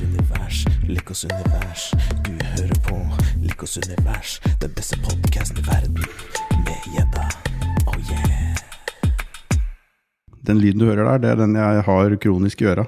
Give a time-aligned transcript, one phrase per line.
[0.00, 0.58] Lykkos univers,
[0.88, 1.82] Lykkos univers.
[2.24, 2.94] Du hører på
[3.42, 4.30] Lykkos univers,
[4.62, 6.06] den beste podkasten i verden.
[6.64, 7.26] Med gjedda.
[7.84, 8.56] Oh yeah.
[10.46, 12.86] Den lyden du hører der, det er den jeg har kronisk i øra.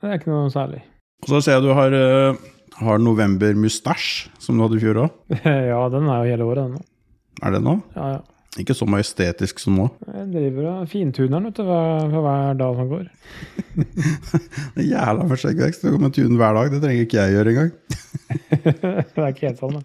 [0.00, 0.80] Det er ikke noe særlig.
[1.26, 2.40] Og så ser jeg du har, uh,
[2.86, 5.36] har November Mustache, som du hadde i fjor òg.
[5.44, 6.86] ja, den er jo hele året, den nå.
[7.44, 7.80] Er det nå?
[7.98, 8.39] Ja, ja.
[8.58, 9.84] Ikke så majestetisk som nå.
[10.10, 13.04] Jeg driver og fintuner den hver, for hver dag som går.
[14.74, 15.84] Det er jævla for skjeggvekst.
[15.84, 16.72] Du kommer tune hver dag.
[16.72, 17.70] Det trenger ikke jeg gjøre engang.
[18.66, 19.84] det er ikke helt sånn, da.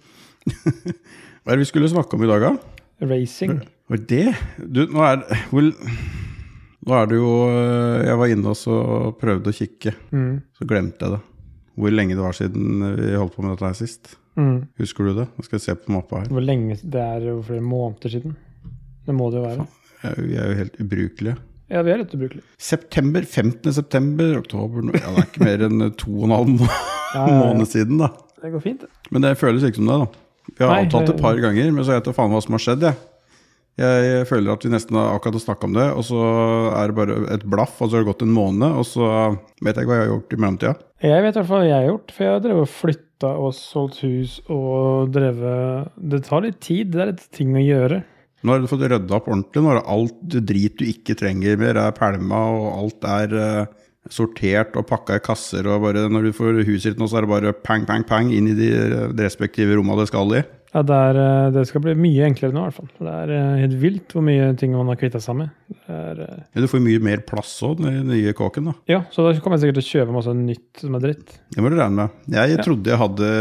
[1.46, 2.82] Hva er det vi skulle snakke om i dag, da?
[3.06, 3.60] Racing.
[3.92, 4.26] Var det
[4.58, 5.20] Du, nå er
[5.52, 5.74] vel
[6.86, 8.78] Nå er det jo øh, Jeg var inne og så
[9.20, 9.94] prøvde å kikke.
[10.10, 10.40] Mm.
[10.58, 11.22] Så glemte jeg det.
[11.76, 14.16] Hvor lenge det var siden vi holdt på med dette her sist.
[14.40, 14.66] Mm.
[14.82, 15.30] Husker du det?
[15.36, 16.34] Nå skal jeg se på mappa her.
[16.34, 18.36] Hvor lenge Det er jo flere måneder siden.
[19.06, 19.68] Det må det jo være.
[20.22, 21.38] Vi er jo helt ubrukelige.
[21.72, 22.44] Ja, vi er litt ubrukelige.
[22.62, 23.72] September, 15.
[23.74, 26.68] september, oktober Ja, det er ikke mer enn to og en halv
[27.32, 28.12] måned siden, da.
[28.44, 28.90] Det går fint, det.
[29.12, 30.08] Men det føles ikke som det, da.
[30.60, 32.54] Vi har Nei, avtalt det- et par ganger, men så vet jeg faen hva som
[32.54, 32.96] har skjedd, jeg.
[33.78, 36.20] Jeg føler at vi nesten har akkurat snakka om det, og så
[36.80, 39.10] er det bare et blaff, og så har det gått en måned, og så
[39.66, 40.76] vet jeg ikke hva jeg har gjort i mellomtida.
[41.04, 43.32] Jeg vet i hvert fall hva jeg har gjort, for jeg har drevet og flytta
[43.36, 48.04] og solgt hus og drevet Det tar litt tid, det er litt ting å gjøre.
[48.46, 49.64] Nå har du fått rydda opp ordentlig.
[49.66, 53.86] Nå er det alt drit du ikke trenger mer, er pælma, og alt er uh,
[54.14, 55.66] sortert og pakka i kasser.
[55.66, 58.30] Og bare når du får huset ditt nå, så er det bare pang, pang, pang
[58.36, 58.70] inn i de,
[59.18, 60.44] de respektive romma det skal i.
[60.76, 62.90] Ja, det, er, eh, det skal bli mye enklere nå, i hvert fall.
[63.08, 65.54] Det er eh, helt vilt hvor mye ting man har kvitta seg med.
[65.72, 68.68] Det er, eh, Ja, du får mye mer plass òg, den nye kåken.
[68.68, 68.74] da.
[68.92, 71.38] ja, så da kommer jeg sikkert til å kjøpe masse nytt som er dritt.
[71.56, 72.20] Det må du regne med.
[72.36, 72.66] Jeg Ja.
[72.68, 73.32] trodde jeg hadde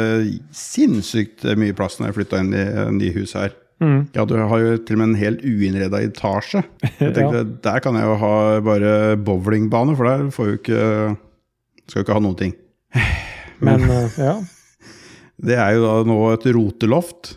[0.54, 3.50] sinnssykt mye plass når jeg flytta inn i eh, nye hus her.
[3.84, 4.00] Mm.
[4.16, 6.62] Ja, du har jo til og med en helt uinnreda etasje.
[7.00, 10.82] Jeg tenkte, Der kan jeg jo ha bare bowlingbane, for der får jo ikke
[11.90, 12.54] Skal jo ikke ha noen ting.
[13.64, 14.34] Men Men ja.
[15.44, 17.34] Det er jo da nå et roteloft.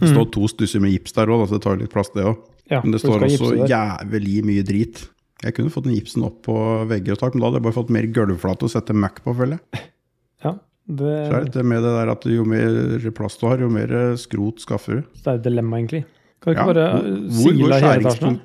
[0.00, 0.14] Det Mm.
[0.14, 2.38] står to stusser med gips der òg, så det tar litt plass, det òg.
[2.70, 5.02] ja Men det står også jævlig mye drit.
[5.44, 6.54] Jeg kunne fått den gipsen opp på
[6.88, 9.34] vegger og tak, men da hadde jeg bare fått mer gulvflate å sette Mac på,
[9.36, 9.82] føler jeg.
[10.46, 10.54] Ja,
[10.96, 13.92] det, Så er det med det der at jo mer plass du har, jo mer
[14.20, 15.02] skrot skaffer du.
[15.14, 16.04] Så det er et dilemma, egentlig.
[16.40, 18.40] Kan du ikke Ja, bare hvor- eh, sile hele etasjen?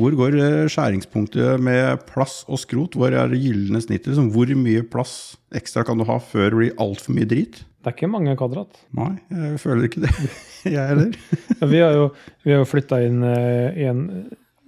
[0.00, 2.94] Hvor går eh, skjæringspunktet med plass og skrot?
[2.96, 4.14] Hvor er det gylne snittet?
[4.14, 4.30] Liksom?
[4.32, 7.64] Hvor mye plass ekstra kan du ha før det blir altfor mye drit?
[7.80, 8.76] Det er ikke mange kvadrat.
[8.96, 10.12] Nei, jeg føler ikke det.
[10.64, 11.12] jeg heller.
[11.60, 12.06] Ja, Vi har jo,
[12.44, 14.02] vi har jo flytta inn eh, i en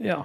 [0.02, 0.18] ja,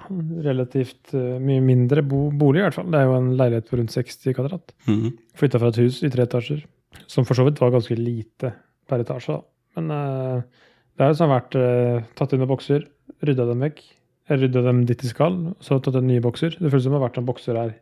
[0.44, 2.88] relativt eh, mye mindre bo bolig, i hvert fall.
[2.92, 4.72] Det er jo en leilighet på rundt 60 kvadrat.
[4.88, 5.12] Mhm.
[5.38, 6.64] Flytta fra et hus i tre etasjer,
[7.06, 8.52] som for så vidt var ganske lite
[8.88, 9.36] per etasje.
[9.36, 9.44] da.
[9.78, 10.64] Men uh,
[10.96, 12.86] det har liksom vært uh, tatt inn med bokser,
[13.24, 13.82] rydda dem vekk.
[14.28, 16.56] Jeg rydda dem dit de skal, så tatt inn nye bokser.
[16.58, 17.76] Det føles som det har vært en bokser her.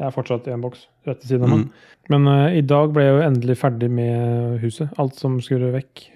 [0.00, 1.66] Jeg er fortsatt i en boks rett ved siden av meg.
[1.68, 2.10] Mm.
[2.14, 4.92] Men uh, i dag ble jeg jo endelig ferdig med huset.
[5.02, 6.06] Alt som skulle vekk.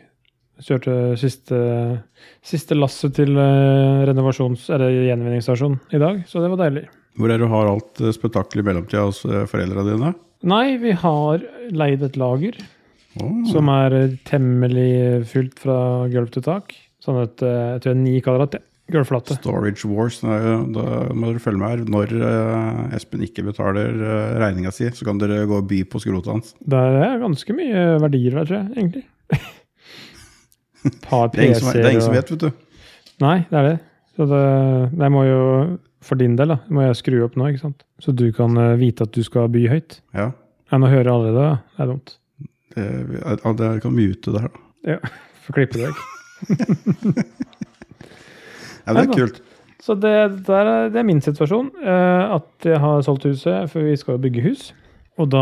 [0.64, 1.56] Kjørte siste,
[2.40, 6.86] siste lasset til renovasjons- eller gjenvinningsstasjon i dag, så det var deilig.
[7.16, 10.12] Hvor er det du har alt eh, spetakkelet i mellomtida hos eh, foreldra dine?
[10.44, 12.58] Nei, vi har leid et lager
[13.16, 13.44] Oh.
[13.48, 13.94] som er
[14.28, 16.74] temmelig fylt fra gulv til tak.
[17.00, 18.56] Sånn at eh, jeg tror det er ni kvadrat
[18.92, 19.36] gulvflate.
[19.40, 20.20] Storage Wars.
[20.22, 20.36] Da
[21.16, 21.84] må dere følge med her.
[21.94, 26.02] Når eh, Espen ikke betaler uh, regninga si, så kan dere gå og by på
[26.02, 26.52] skrotet hans.
[26.60, 29.04] Det er ganske mye verdier der, tror jeg, egentlig.
[31.06, 32.64] Par Det er ingen som, det er ingen som vet, vet du.
[33.24, 33.76] Nei, det er det.
[34.16, 34.44] Så det,
[35.00, 35.40] det må jo,
[36.06, 37.82] for din del, da, må jeg skru opp nå, ikke sant?
[38.02, 40.00] Så du kan eh, vite at du skal by høyt.
[40.16, 40.30] Ja,
[40.74, 41.58] Enn nå hører jeg allerede, da.
[41.76, 42.14] det er dumt.
[42.74, 42.86] det,
[43.22, 44.54] ja, det kan mute det her,
[44.86, 44.96] da.
[45.46, 46.00] Får klippe det vekk.
[48.86, 49.38] Ja, det er kult.
[49.82, 50.12] Så det,
[50.46, 51.72] der er, det er min situasjon.
[51.82, 54.68] eh, At jeg har solgt huset, for vi skal bygge hus.
[55.18, 55.40] Og da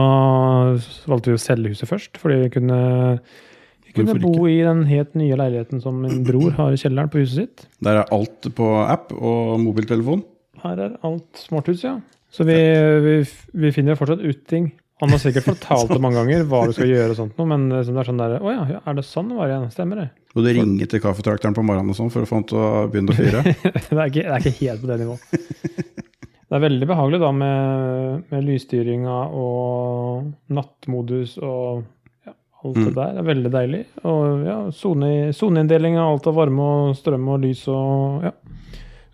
[1.11, 2.79] valgte vi å selge huset først, fordi vi kunne,
[3.89, 7.21] vi kunne bo i den helt nye leiligheten som min bror har i kjelleren på
[7.25, 7.67] huset sitt.
[7.85, 10.23] Der er alt på app og mobiltelefon.
[10.65, 11.99] Her er alt smarthus, ja.
[12.35, 12.57] Så vi,
[13.05, 13.19] vi,
[13.65, 14.73] vi finner fortsatt ut ting.
[15.03, 17.69] Han har sikkert fortalt det mange ganger hva du skal gjøre, og sånt, noe, men
[17.71, 19.67] det er sånn der, å ja, er det sånn det var igjen?
[19.75, 20.09] Stemmer det?
[20.35, 22.71] Og du ringer til kaffetrakteren på morgenen og sånn for å få han til å
[22.91, 23.43] begynne å fyre.
[23.53, 25.29] det, er ikke, det er ikke helt på det nivået.
[26.45, 31.81] Det er veldig behagelig da med, med lysstyringa og nattmodus og
[32.29, 32.95] ja, alt det Mm.
[32.99, 33.15] der.
[33.17, 33.81] Det er veldig deilig.
[34.07, 38.31] Og ja, soneinndeling av alt av varme og strøm og lys og ja.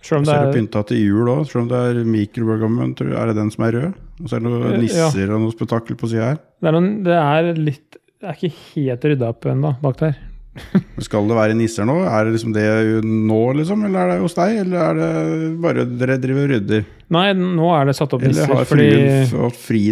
[0.00, 2.94] Selv om det er pynta til jul òg, selv om det er mikrobølgeovn.
[3.12, 3.98] Er det den som er rød?
[4.22, 4.80] Og så er det noen Ja.
[4.80, 6.38] nisser og noe spetakkel på sida her.
[6.60, 10.16] det er, noen, det er litt Det er ikke helt rydda opp ennå bak der.
[11.06, 11.94] Skal det være nisser nå?
[12.04, 12.64] Er det liksom det
[13.06, 13.84] nå, liksom?
[13.86, 14.58] Eller er det hos deg?
[14.64, 16.84] Eller er det bare dere driver og rydder?
[17.16, 18.44] Nei, nå er det satt opp nisser.
[18.44, 19.82] Eller har fruen fått fri,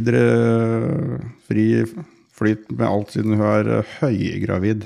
[1.48, 1.66] fri
[2.38, 4.84] flyt med alt siden hun er eh, høygravid.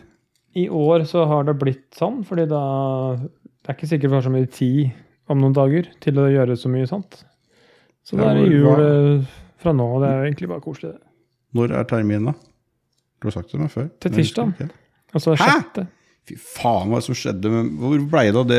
[0.56, 2.62] I år så har det blitt sånn, fordi da
[3.18, 4.92] Det er ikke sikkert vi har så mye tid
[5.30, 7.22] om noen dager til å gjøre så mye sant.
[8.02, 9.32] Så det er jul eh,
[9.62, 10.96] fra nå, og det er egentlig bare koselig.
[10.96, 11.10] det.
[11.56, 12.36] Når er terminen, da?
[13.22, 13.90] Du har sagt det meg før.
[14.02, 14.70] Til tirsdag.
[15.14, 15.86] Altså sjette.
[16.22, 18.58] Fy faen, hva som skjedde med Hvor ble det av det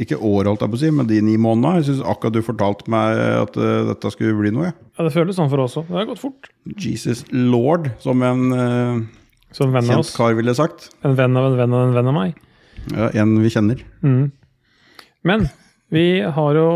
[0.00, 1.82] Ikke året, holdt jeg på å si, men de ni månedene?
[1.82, 4.70] Jeg syns akkurat du fortalte meg at uh, dette skulle bli noe.
[4.70, 4.76] Ja.
[4.96, 5.90] Ja, det føles sånn for oss òg.
[5.90, 6.48] Det har gått fort.
[6.80, 9.02] Jesus lord, som en uh,
[9.52, 10.14] som en venn kjent oss.
[10.16, 10.88] kar ville sagt.
[11.04, 12.40] En venn av en venn av en venn av meg.
[12.88, 13.84] Ja, en vi kjenner.
[14.00, 14.30] Mm.
[15.28, 15.46] Men
[15.92, 16.68] vi har jo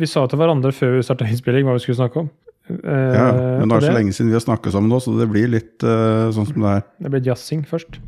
[0.00, 2.30] Vi sa til hverandre før vi starta innspilling hva vi skulle snakke om.
[2.70, 3.26] Eh, Ja,
[3.60, 5.84] men det er så lenge siden vi har snakket sammen nå, så det blir litt
[5.84, 6.82] eh, sånn som det er.
[7.04, 7.98] Det blir jazzing først.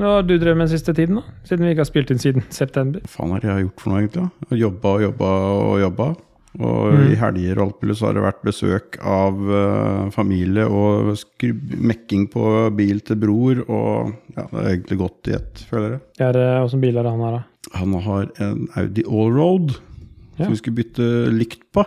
[0.00, 1.36] Hva har du drevet med den siste tiden, da?
[1.44, 3.04] Siden vi ikke har spilt inn siden september?
[3.04, 4.60] Hva faen er det jeg har gjort for noe, egentlig?
[4.62, 5.30] Jobba og jobba
[5.60, 6.06] og jobba.
[6.58, 7.12] Og Mm.
[7.12, 11.12] i helger og alt mulig så har det vært besøk av uh, familie og
[11.78, 12.42] mekking på
[12.74, 13.60] bil til bror.
[13.70, 16.00] Og ja, det er egentlig godt i ett, føler jeg.
[16.26, 17.44] Er, eh, Åssen bil er det han har, da?
[17.78, 19.76] Han har en Audi Allroad
[20.40, 20.44] Ja.
[20.46, 21.84] som vi skulle bytte lykt på.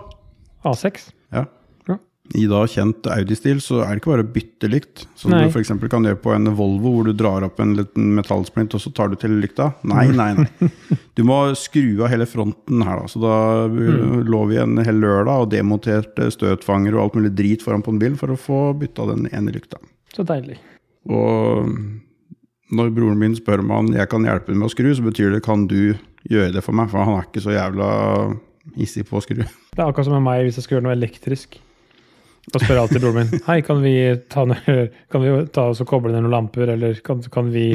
[0.63, 1.11] A6?
[1.33, 1.45] Ja.
[2.33, 5.03] I da kjent Audi-stil så er det ikke bare å bytte lykt.
[5.19, 5.43] Som Nei.
[5.43, 5.69] du f.eks.
[5.91, 9.11] kan gjøre på en Volvo, hvor du drar opp en liten metallsplint og så tar
[9.11, 9.69] du til lykta.
[9.89, 10.69] Nei, nei, nei.
[11.17, 13.09] Du må skru av hele fronten her, da.
[13.11, 13.35] Så da
[13.69, 14.23] mm.
[14.25, 17.99] lå vi en hel lørdag og demonterte støtfanger og alt mulig drit foran på en
[18.01, 19.77] bil for å få bytta den ene lykta.
[20.13, 20.57] Så deilig.
[21.13, 21.69] Og
[22.73, 25.43] når broren min spør om han jeg kan hjelpe med å skru, så betyr det
[25.45, 25.93] kan du
[26.29, 27.91] gjøre det for meg, for han er ikke så jævla
[28.79, 29.43] hissig på å skru.
[29.43, 31.59] Det er akkurat som med meg hvis jeg skal gjøre noe elektrisk.
[32.51, 33.93] Da spør jeg alltid broren min Hei, kan vi
[34.31, 37.69] ta, ned, kan vi ta oss og koble ned noen lamper, eller kan, kan vi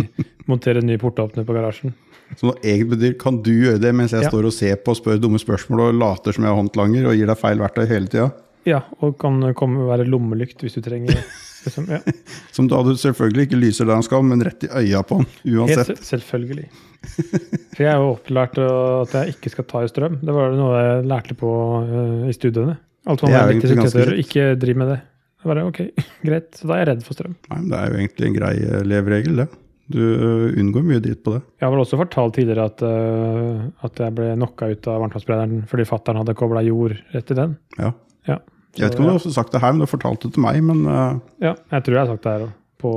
[0.50, 1.94] montere en ny portåpner på garasjen?
[2.36, 4.28] Som det egentlig betyr, kan du gjøre det mens jeg Ja.
[4.28, 7.16] står og ser på og spør dumme spørsmål og later som jeg har håndlanger og
[7.16, 8.26] gir deg feil verktøy hele tida?
[8.68, 11.16] Ja, og kan komme, være lommelykt hvis du trenger
[11.64, 12.02] liksom, ja.
[12.54, 15.30] Som da du selvfølgelig ikke lyser der han skal, men rett i øya på han
[15.48, 15.94] uansett.
[15.94, 16.66] Helt selvfølgelig.
[17.08, 20.18] For jeg er jo opplært at jeg ikke skal ta i strøm.
[20.20, 21.48] Det var noe jeg lærte på
[21.88, 22.76] uh, i studiene.
[23.06, 24.26] Alt man Det er egentlig ganske greit.
[24.26, 24.98] ikke driv med det.
[25.38, 25.80] Jeg bare, ok,
[26.28, 26.50] greit.
[26.58, 27.38] Så da er jeg redd for strøm.
[27.48, 29.48] Nei, men Det er jo egentlig en grei eh, leveregel, det.
[29.88, 31.40] Du eh, unngår mye dritt på det.
[31.56, 35.62] Jeg har vel også fortalt tidligere at, uh, at jeg ble knocka ut av varmtvannsberederen
[35.70, 37.54] fordi fattern hadde kobla jord rett i den.
[37.78, 37.94] Ja.
[38.28, 38.40] Ja.
[38.76, 40.44] Jeg vet ikke om du har sagt det her, men du har fortalt det til
[40.44, 40.60] meg.
[40.66, 41.22] Men Uh...
[41.40, 42.92] Ja, jeg tror jeg har sagt det her òg, på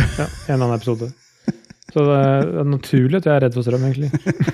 [0.00, 1.10] ja, en annen episode.
[1.92, 4.08] Så det er naturlig at jeg er redd for strøm, egentlig.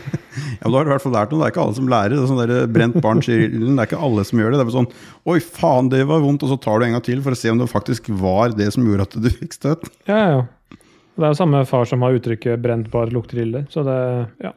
[0.58, 1.40] ja, men da har du i hvert fall lært noe.
[1.40, 2.14] Det er ikke alle som lærer.
[2.16, 3.22] Det er sånn der brent barn.
[3.22, 4.58] Det er ikke alle som gjør det.
[4.58, 6.44] Det er bare sånn Oi, faen, det var vondt.
[6.46, 8.70] Og så tar du en gang til for å se om det faktisk var det
[8.74, 9.86] som gjorde at du fikk støt.
[10.10, 10.40] Ja, ja,
[10.74, 14.00] Og Det er jo samme far som har uttrykket 'brent bar lukter ille', så det
[14.46, 14.52] Ja.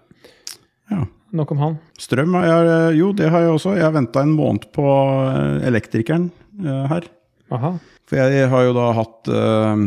[0.92, 1.06] Ja.
[1.34, 1.78] Nok om han.
[1.98, 3.78] Strøm har jeg Jo, det har jeg også.
[3.78, 6.32] Jeg venta en måned på eh, elektrikeren
[6.62, 7.08] eh, her.
[7.52, 7.78] Aha.
[8.06, 9.86] For jeg har jo da hatt eh,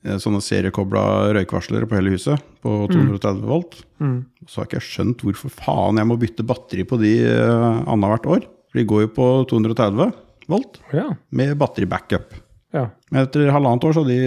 [0.00, 1.02] sånne seriekobla
[1.36, 3.76] røykvarslere på hele huset på 230 volt.
[4.00, 4.22] Mm.
[4.48, 8.28] Så har ikke jeg skjønt hvorfor faen jeg må bytte batteri på de uh, annethvert
[8.36, 8.46] år.
[8.70, 10.12] For de går jo på 230
[10.50, 11.06] volt ja.
[11.36, 12.34] med batteribackup.
[12.74, 12.88] ja.
[13.10, 14.18] Men etter halvannet år, så de,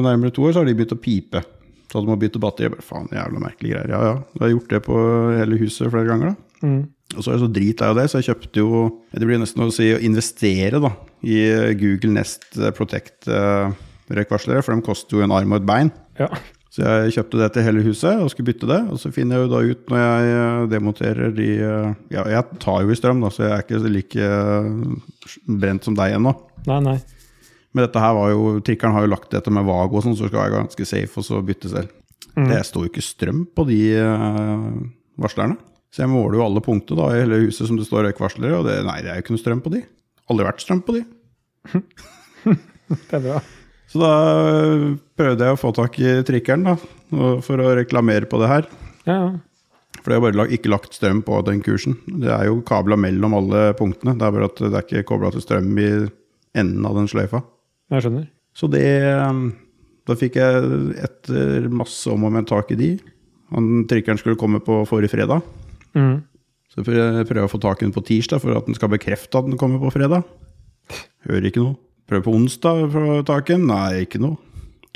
[0.00, 1.42] nærmere to år, så har de begynt å pipe.
[1.88, 2.68] Så du må bytte batteri.
[2.68, 3.92] Jeg bare, faen, jævla merkelige greier.
[3.92, 5.02] Ja ja, Da har gjort det på
[5.34, 6.68] hele huset flere ganger, da.
[6.68, 6.80] Mm.
[7.16, 8.80] Og så er jeg så dritlei av det, så jeg kjøpte jo
[9.14, 10.90] Det blir nesten å si å investere da,
[11.24, 11.38] i
[11.80, 13.70] Google Nest Protect eh,
[14.10, 15.92] røykvarslere, for de koster jo en arm og et bein.
[16.20, 16.30] ja.
[16.78, 18.78] Så jeg kjøpte det til hele huset og skulle bytte det.
[18.92, 22.58] Og så finner jeg jo da ut når jeg eh, demonterer de eh, Ja, jeg
[22.62, 26.34] tar jo i strøm, da, så jeg er ikke like eh, brent som deg ennå.
[26.68, 26.98] Nei, nei.
[27.72, 30.28] Men dette her var jo Trikkeren har jo lagt dette med Vago og sånn, så
[30.28, 31.92] skal jeg være ganske safe og så bytte selv.
[32.36, 32.46] Mm.
[32.52, 33.80] Det står jo ikke strøm på de
[35.18, 35.58] varslerne.
[35.90, 38.68] Så jeg måler jo alle punkter da i hele huset som det står røykvarslere, og
[38.68, 39.82] det, nei, det er jo ikke noe strøm på de.
[40.28, 41.06] Aldri vært strøm på de.
[42.88, 43.40] Det er bra.
[43.88, 44.12] Så da
[44.68, 46.74] øh, prøvde jeg å få tak i trikkeren da,
[47.44, 48.66] for å reklamere på det her.
[49.08, 49.20] Ja.
[49.98, 51.96] For det har bare ikke lagt strøm på den kursen.
[52.20, 54.14] Det er jo kabla mellom alle punktene.
[54.18, 55.88] Det er bare at det er ikke kobla til strøm i
[56.58, 57.42] enden av den sløyfa.
[57.92, 58.28] Jeg skjønner.
[58.58, 59.42] Så det øh,
[60.08, 60.68] Da fikk jeg
[61.04, 62.92] etter masse om og men tak i de.
[63.52, 65.44] Han, trikkeren skulle komme på forrige fredag.
[65.96, 66.20] Mm.
[66.68, 69.40] Så jeg prøver å få tak i den på tirsdag for at den skal bekrefte
[69.40, 70.24] at den kommer på fredag.
[71.28, 71.76] Hører ikke noe.
[72.08, 73.66] Prøver på onsdag å få tak i den.
[73.68, 74.38] Nei, ikke noe.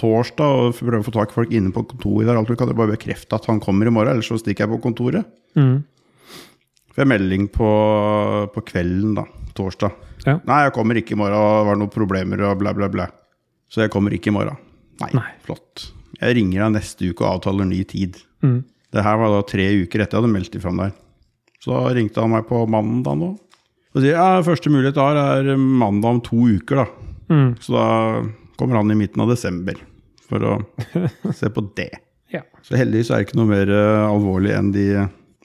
[0.00, 2.38] Torsdag og prøve å få tak i folk inne på kontoret der.
[2.40, 4.72] Alt du kan du bare bekrefte at han kommer i morgen, ellers så stikker jeg
[4.72, 5.28] på kontoret.
[5.58, 5.82] Mm.
[6.92, 7.68] Får jeg melding på,
[8.54, 9.26] på kvelden, da.
[9.56, 9.92] Torsdag.
[10.24, 10.38] Ja.
[10.48, 13.10] Nei, jeg kommer ikke i morgen, det var noen problemer og bla, bla, bla.
[13.72, 14.58] Så jeg kommer ikke i morgen.
[15.02, 15.28] Nei, Nei.
[15.44, 15.90] flott.
[16.18, 18.18] Jeg ringer deg neste uke og avtaler ny tid.
[18.44, 18.60] Mm.
[18.92, 20.92] Det her var da tre uker etter jeg hadde meldt ifra der.
[21.62, 23.30] Så da ringte han meg på mandag nå.
[23.92, 27.01] Og sier ja, første mulighet jeg har er mandag om to uker, da.
[27.32, 27.50] Mm.
[27.64, 27.86] Så da
[28.60, 29.80] kommer han i midten av desember
[30.28, 30.54] for å
[31.40, 31.90] se på det.
[32.32, 32.44] Ja.
[32.64, 34.86] Så heldigvis er det ikke noe mer eh, alvorlig enn de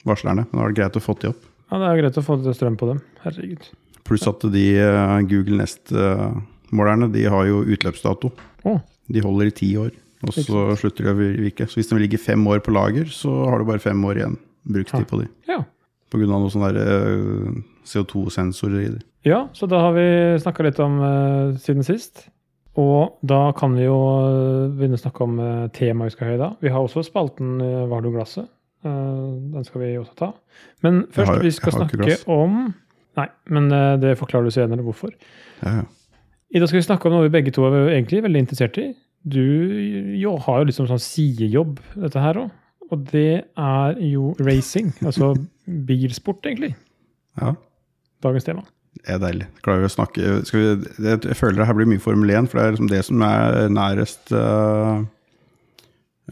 [0.08, 0.44] varslerne.
[0.50, 1.40] Men da er det greit å få de opp.
[1.68, 3.00] ja, det er jo greit å få litt strøm på dem.
[3.24, 3.70] Herregud.
[4.08, 8.30] Pluss at de eh, Google Nest-målerne de har jo utløpsdato.
[8.68, 8.78] Oh.
[9.08, 9.90] De holder i ti år,
[10.24, 11.66] og så slutter de å virke.
[11.68, 14.38] Så hvis de ligger fem år på lager, så har du bare fem år igjen
[14.68, 15.28] brukstid på de.
[15.48, 15.62] ja.
[16.08, 17.56] På grunn av noe sånn der, eh,
[17.88, 19.04] CO2-sensorer i det.
[19.26, 20.06] Ja, så da har vi
[20.42, 22.28] snakka litt om uh, siden sist.
[22.78, 26.34] Og da kan vi jo eh, begynne å snakke om uh, temaet vi skal ha
[26.36, 26.60] i dag.
[26.62, 28.46] Vi har også spalten uh, Var du glasset?
[28.86, 30.28] Den skal vi også ta.
[30.86, 32.68] Men først, har- vi skal snakke om
[33.18, 33.64] Nei, men
[33.98, 35.10] det forklarer du senere hvorfor.
[35.64, 36.20] Ja, ja.
[36.54, 38.92] I dag skal vi snakke om noe vi begge to er egentlig veldig interessert i.
[39.26, 39.42] Du
[40.14, 42.52] jo, har jo liksom sånn sidejobb, dette her òg.
[42.88, 44.92] Og det er jo racing.
[45.02, 45.32] Altså
[45.88, 46.76] bilsport, egentlig.
[47.40, 47.56] ja.
[48.24, 48.64] Dagens tema.
[48.98, 49.46] Det er deilig.
[49.62, 52.48] Klarer vi å snakke skal vi, det, Jeg føler det her blir mye Formel 1,
[52.50, 55.04] for det er liksom det som er nærest uh,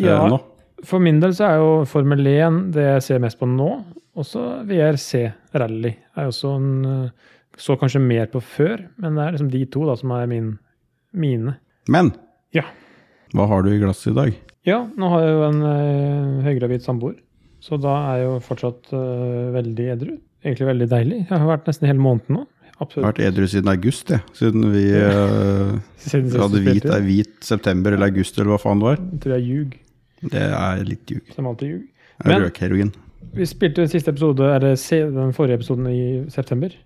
[0.02, 0.18] Ja.
[0.28, 0.40] nå.
[0.86, 3.68] For min del så er jo Formel 1 det jeg ser mest på nå.
[4.16, 5.22] Også VRC
[5.56, 9.50] rally er jo også en eh, Så kanskje mer på før, men det er liksom
[9.52, 10.50] de to da som er min,
[11.16, 11.54] mine.
[11.88, 12.10] Men
[12.52, 12.64] Ja.
[13.32, 14.34] hva har du i glasset i dag?
[14.68, 17.14] Ja, nå har jeg jo en uh, høygravid samboer,
[17.64, 20.16] så da er jeg jo fortsatt uh, veldig edru.
[20.46, 21.16] Egentlig veldig deilig.
[21.24, 22.44] Jeg har vært nesten hele måneden nå.
[22.76, 24.22] Jeg har vært edru siden august, jeg.
[24.36, 25.72] Siden vi eh,
[26.06, 29.02] Siden hadde hvit, hvit september eller august, eller hva faen det var.
[29.24, 29.74] Tror jeg ljug.
[30.22, 31.32] Det er litt ljug.
[31.34, 31.82] Som alltid ljug.
[32.22, 32.92] Det er røkheroin.
[33.36, 34.76] Vi spilte den siste episode, eller
[35.16, 36.76] den forrige episoden i september.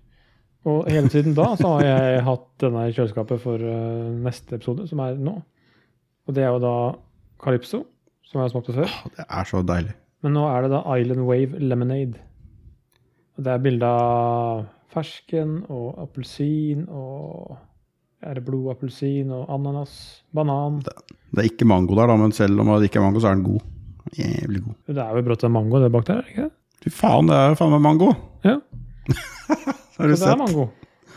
[0.71, 4.87] Og hele tiden da så har jeg hatt denne i kjøleskapet for uh, neste episode,
[4.89, 5.37] som er nå.
[6.27, 6.75] Og det er jo da
[7.41, 7.83] Calypso,
[8.25, 8.97] som jeg har smakt på før.
[9.17, 9.95] Det er så deilig.
[10.21, 12.21] Men nå er det da Island Wave Lemonade.
[13.41, 17.57] Det er bilde av fersken og appelsin og
[18.21, 19.93] Er det blodappelsin og ananas?
[20.29, 20.81] Banan?
[20.85, 23.39] Det er ikke mango der, da, men selv om det ikke er mango, så er
[23.39, 23.63] den god.
[24.13, 24.75] Jævlig god.
[24.91, 26.53] Det er jo brått en mango det bak der, er ikke det?
[26.83, 28.11] Fy faen, det er jo faen meg mango!
[28.45, 28.59] Ja.
[29.97, 30.67] Har du Så det er mango.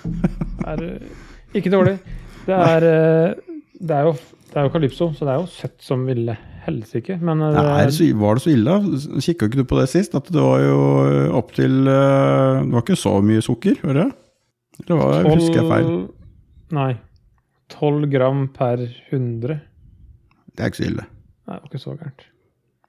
[0.04, 1.98] Det er ikke dårlig.
[2.46, 4.16] Det er, eh, det er jo
[4.54, 7.16] det er jo Calypso, så det er jo søtt som ville helsike.
[7.20, 8.74] Men det, er det så, var det så ille?
[9.24, 10.14] Kikka ikke du på det sist?
[10.18, 10.78] At det var jo
[11.38, 14.06] opptil Det var ikke så mye sukker, var det?
[14.84, 15.90] Eller var, tolv- husker jeg feil?
[16.74, 16.92] Nei.
[17.74, 19.58] 12 gram per 100.
[20.54, 21.04] Det er ikke så ille.
[21.44, 22.24] Nei, det var ikke så gærent.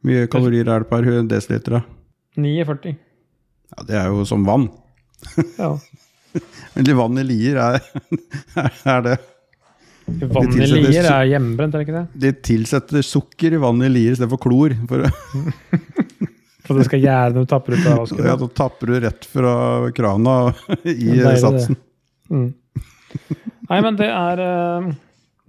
[0.05, 1.79] mye kalorier er det per desiliter?
[1.79, 1.83] da?
[2.37, 2.95] 49.
[3.75, 4.67] Ja, det er jo som vann.
[5.57, 5.71] Ja.
[6.75, 7.79] Men litt vann i lier er,
[8.95, 9.15] er det.
[10.05, 12.21] Vann i lier er hjemmebrent, er det ikke det?
[12.21, 14.75] De tilsetter sukker i vann i lier istedenfor klor.
[14.89, 15.05] For,
[16.67, 18.21] For det skal gjære når du tapper ut av vasken.
[18.29, 19.55] ja, da tapper du rett fra
[19.97, 20.35] krana
[20.83, 21.79] i deilig, satsen.
[22.29, 22.51] Mm.
[23.69, 24.87] Nei, men det er eh,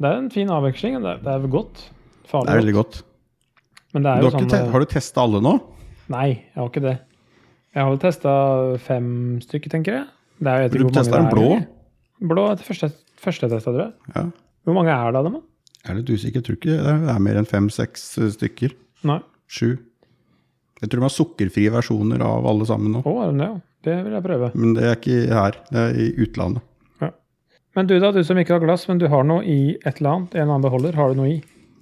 [0.01, 0.99] Det er en fin avveksling.
[1.05, 1.85] Det er, det er godt.
[2.27, 3.01] Det er veldig godt.
[3.95, 5.55] Men det er jo har, sånn eh, har du testa alle nå?
[6.13, 6.97] Nei, jeg har ikke det.
[7.77, 8.33] Jeg har vel testa
[8.87, 9.09] fem
[9.45, 10.09] stykker, tenker jeg.
[10.41, 11.49] Det er, jeg Du testa en blå?
[12.25, 12.89] Blå er det første,
[13.21, 13.95] første jeg testa, tror jeg.
[14.17, 14.25] Ja.
[14.67, 15.39] Hvor mange er det av dem?
[15.39, 15.45] da?
[15.87, 16.41] Jeg er litt usikker.
[16.43, 18.75] Jeg tror ikke det er mer enn fem-seks stykker.
[19.07, 19.21] Nei.
[19.47, 19.77] Sju.
[20.83, 23.05] Jeg tror de har sukkerfrie versjoner av alle sammen nå.
[23.07, 23.53] Å, er det ja?
[23.87, 24.49] Det vil jeg prøve.
[24.59, 25.61] Men det er ikke her.
[25.71, 26.65] Det er i utlandet.
[27.77, 30.15] Men du da, du som ikke har glass, men du har noe i et eller
[30.15, 31.35] annet, en eller annen beholder, har du noe i?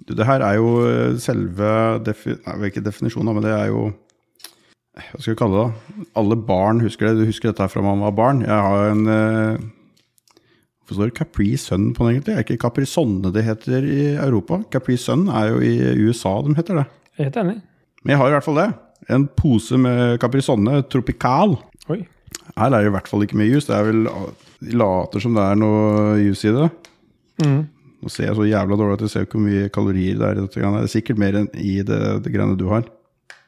[0.03, 1.69] Du, det her er jo eh, selve
[2.03, 3.85] defi Nei, ikke definisjonen, men det er jo
[4.99, 5.63] Hva skal vi kalle det?
[5.95, 6.05] da?
[6.19, 7.23] Alle barn husker det.
[7.23, 8.43] Du husker dette fra man var barn.
[8.43, 9.63] Jeg har en eh,
[10.85, 12.33] Hvorfor står Capri Sun på den, egentlig?
[12.35, 14.59] Er ikke Capri Sonne det heter i Europa?
[14.69, 15.73] Capri Sun er jo i
[16.05, 16.85] USA de heter det.
[17.15, 17.55] Jeg er helt enig.
[18.03, 18.67] Men jeg har i hvert fall det.
[19.15, 21.57] En pose med Capri Sonne Tropical.
[21.89, 22.03] Oi.
[22.53, 23.65] Her er det i hvert fall ikke mye jus.
[23.65, 24.05] Det er vel
[24.61, 26.69] De later som det er noe jus i det.
[27.41, 27.63] Mm.
[28.05, 30.37] Nå ser jeg så jævla dårlig at jeg ser ikke hvor mye kalorier det er
[30.37, 30.61] i dette.
[30.61, 32.85] Det er sikkert mer enn i det, det greiene du har.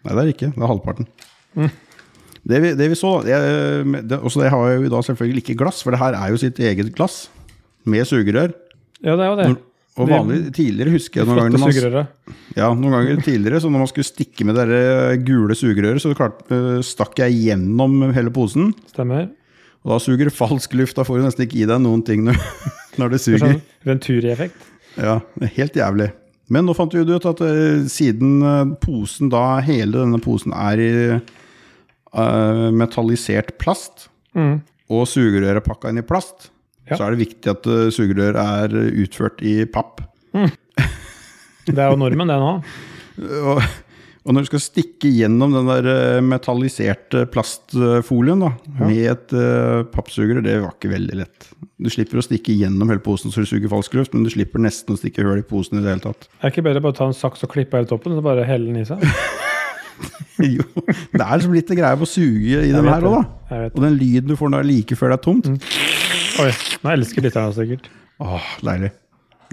[0.02, 0.50] Nei, det er ikke.
[0.56, 1.10] Det er halvparten.
[1.54, 1.70] Mm.
[2.48, 3.38] Det, vi, det vi så det,
[4.08, 6.60] det, Også det har jo da selvfølgelig ikke glass, for det her er jo sitt
[6.64, 7.26] eget glass.
[7.88, 8.54] Med sugerør.
[9.04, 9.48] Ja, det er jo det.
[9.98, 13.90] Og vanlig, tidligere husker jeg noen ganger, man, ja, noen ganger tidligere, så når man
[13.90, 14.82] skulle stikke med det
[15.26, 18.76] gule sugerøret, så klart, eh, stakk jeg gjennom hele posen.
[18.92, 19.26] Stemmer.
[19.82, 20.98] Og da suger det falsk luft.
[21.00, 22.38] Da får du nesten ikke i deg noen ting når,
[23.02, 23.44] når det er suger.
[23.46, 24.70] Sånn Venturi-effekt.
[25.02, 25.18] Ja,
[25.56, 26.12] helt jævlig.
[26.54, 30.84] Men nå fant vi ut at eh, siden eh, posen da, hele denne posen er
[30.84, 30.92] i
[32.14, 34.60] eh, metallisert plast, Mm.
[34.94, 36.52] og sugerøret er pakka inn i plast,
[36.88, 36.96] Ja.
[36.96, 38.70] så er det viktig at uh, sugerør er
[39.02, 40.02] utført i papp.
[41.68, 42.52] Det er jo normen, det nå.
[43.50, 43.62] Og,
[44.28, 48.50] Og når du skal stikke gjennom den der eh, metalliserte plastfolien da,
[48.84, 51.48] med et uh, pappsugerør, det var ikke veldig lett.
[51.80, 54.60] Du slipper å stikke gjennom hele posen så du suger falsk luft, men du slipper
[54.60, 56.28] nesten å stikke hull i posen i det hele tatt.
[56.44, 58.68] Er ikke bedre bare å ta en saks og klippe hele toppen, og bare helle
[58.68, 59.00] den i seg?
[60.58, 60.64] jo,
[61.14, 63.62] det er liksom litt greie på å suge i den her òg, da.
[63.72, 65.50] Og den lyden du får når like før det er tomt.
[66.44, 66.52] Oi,
[66.84, 67.88] nå elsker lytterne oss sikkert.
[68.22, 68.92] Åh, deilig.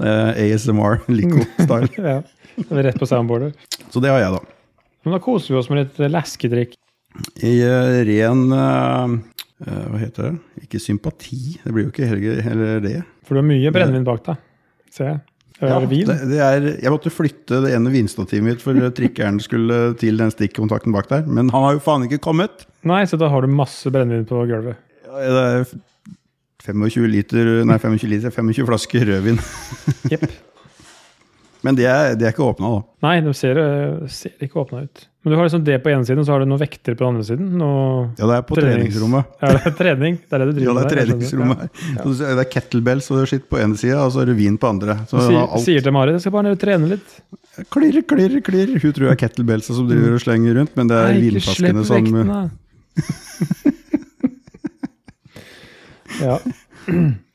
[0.03, 1.91] Eh, ASMR, Lico-style.
[2.13, 2.19] ja.
[2.55, 3.55] Det er rett på soundboardet.
[3.91, 4.89] Så det har jeg, da.
[5.05, 6.77] Men da koser vi oss med litt leskedrikk.
[7.47, 9.13] I uh, ren uh,
[9.63, 10.65] Hva heter det?
[10.65, 11.59] Ikke sympati.
[11.63, 12.97] Det blir jo ikke heller, heller det.
[13.27, 14.41] For du har mye brennevin bak deg,
[14.93, 15.21] ser jeg.
[15.63, 16.09] Ja, vin.
[16.09, 20.33] det, det er, jeg måtte flytte det ene vinstativet mitt for trikkeren skulle til den
[20.35, 21.23] stikkontakten bak der.
[21.31, 22.67] Men han har jo faen ikke kommet!
[22.85, 24.81] Nei, så da har du masse brennevin på gulvet.
[25.07, 25.69] Ja, Det er
[26.65, 29.39] 25 liter, nei 25 liter, 25 flasker rødvin.
[30.11, 30.27] Jepp.
[31.65, 32.81] Men de er, de er ikke åpna, da.
[33.07, 33.57] Nei, det ser,
[34.13, 35.05] ser ikke åpna ut.
[35.25, 37.01] Men du har liksom det på ene siden, og så har du noen vekter på
[37.01, 37.47] den andre siden.
[37.57, 39.31] Ja, det er på Trenings- treningsrommet.
[39.41, 40.19] Ja, det er trening.
[40.21, 40.83] Det er det du Ja, driver er med.
[40.85, 41.71] Ja, det er treningsrommet her.
[42.05, 44.69] Så Det er kettlebells og skitt på ene sida, og så er det vin på
[44.69, 44.99] andre.
[45.09, 47.09] Så du Sier, sier til Marit jeg skal bare ned og trene litt.
[47.73, 48.75] klirr, klirr, klirr.
[48.77, 51.41] Hun tror det er kettlebellsa som driver og slenger rundt, men det er Nei, ikke
[51.57, 52.41] slipp vekten da.
[52.45, 52.51] vektene.
[56.21, 56.37] ja.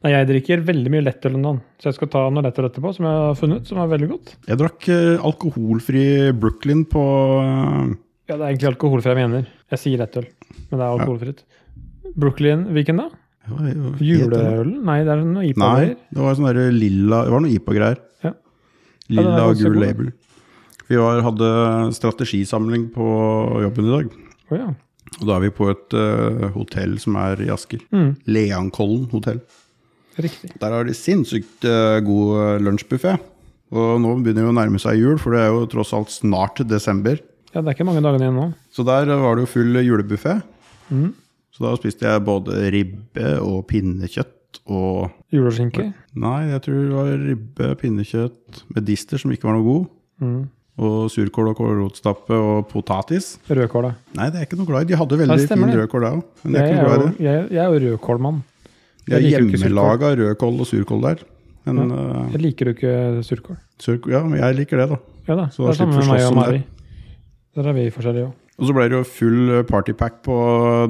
[0.00, 2.92] Nei, jeg drikker veldig mye lettøl om dagen, så jeg skal ta noe lettøl etterpå
[2.96, 4.30] som jeg har funnet, som er veldig godt.
[4.48, 6.04] Jeg drakk eh, alkoholfri
[6.40, 7.02] Brooklyn på
[7.42, 7.90] eh,
[8.30, 9.50] Ja, det er egentlig alkoholfri jeg mener.
[9.74, 11.44] Jeg sier lettøl, men det er alkoholfritt.
[12.16, 13.10] Brooklyn, hvilken da?
[13.50, 14.72] Juleølen?
[14.88, 15.94] Nei, det er noe IPA-greier.
[16.08, 18.02] det var sånn der lilla Det var noe IPA-greier.
[18.24, 18.32] Ja.
[18.32, 20.12] Ja, Lilla er og gul label.
[20.90, 21.48] Vi var, hadde
[21.94, 23.06] strategisamling på
[23.66, 24.14] jobben i dag.
[24.50, 24.68] Oh, ja.
[25.20, 27.82] Og da er vi på et uh, hotell som er i Asker.
[27.92, 29.42] Mm, Leankollen hotell.
[30.18, 30.52] Riktig.
[30.60, 33.16] Der har de sinnssykt eh, god uh, lunsjbuffé.
[33.70, 36.62] Og nå begynner det å nærme seg jul, for det er jo tross alt snart
[36.66, 37.20] desember.
[37.50, 38.48] Ja, det er ikke mange dagene igjen nå.
[38.74, 40.40] Så der eh, var det jo full julebuffé.
[40.90, 41.10] Mm.
[41.54, 45.90] Så da spiste jeg både ribbe og pinnekjøtt og Juleskinke.
[46.18, 49.84] Nei, jeg tror det var ribbe, pinnekjøtt, medister som ikke var noe god.
[50.22, 50.40] Mm.
[50.80, 53.34] Og surkål og kålrotstappe og potatis.
[53.50, 53.92] Rødkål, da.
[54.16, 54.90] Nei, det er ikke noe glad i.
[54.90, 56.22] De hadde veldig fin rødkål da òg.
[56.54, 56.78] Jeg
[57.20, 58.40] jeg, jeg er jo rødkålmann.
[59.10, 61.24] De har jeg liker hjemmelaga rødkål og surkål der.
[61.66, 62.92] Men eh, Jeg liker jo ikke
[63.26, 63.56] surkål.
[63.82, 65.00] surkål, ja, men jeg liker det, da.
[65.26, 66.62] Ja da, Så det er samme med meg og Mari.
[67.58, 68.36] Der er vi forskjellige òg.
[68.60, 70.34] Og så ble det jo full partypack på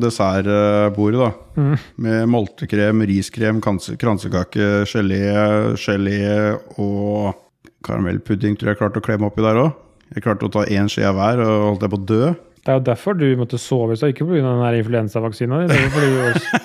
[0.03, 1.31] dessertbordet, da.
[1.57, 1.77] Mm.
[2.03, 5.21] Med moltekrem, riskrem, kransekake, gelé,
[5.79, 6.19] gelé
[6.83, 7.31] og
[7.87, 9.79] karamellpudding tror jeg jeg klarte å klemme oppi der òg.
[10.11, 12.33] Jeg klarte å ta én skje av hver og holdt jeg på å dø.
[12.61, 14.73] Det er jo derfor du måtte sove, i stad, ikke pga.
[14.77, 15.77] influensavaksina di.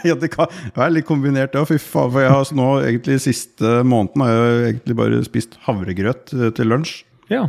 [0.09, 1.63] Ja, det kan være litt kombinert, ja.
[1.67, 2.11] Fy faen.
[2.11, 6.73] For jeg har nå egentlig siste måneden har jeg egentlig bare spist havregrøt eh, til
[6.73, 6.97] lunsj.
[7.31, 7.47] Ja.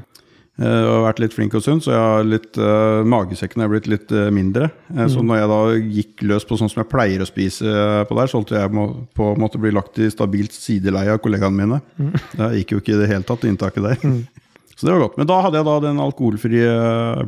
[0.56, 3.88] Uh, Og vært litt flink og sunn, så jeg har litt, uh, magesekken er blitt
[3.92, 4.70] litt uh, mindre.
[4.88, 5.02] Mm.
[5.12, 5.58] Så når jeg da
[5.98, 7.74] gikk løs på sånn som jeg pleier å spise
[8.08, 11.20] på der, så holdt jeg må, på å måtte bli lagt i stabilt sideleie av
[11.24, 11.82] kollegaene mine.
[12.38, 14.00] Det gikk jo ikke i det hele tatt, inntaket der.
[14.76, 15.20] Så det var godt.
[15.20, 16.72] Men da hadde jeg da den alkoholfrie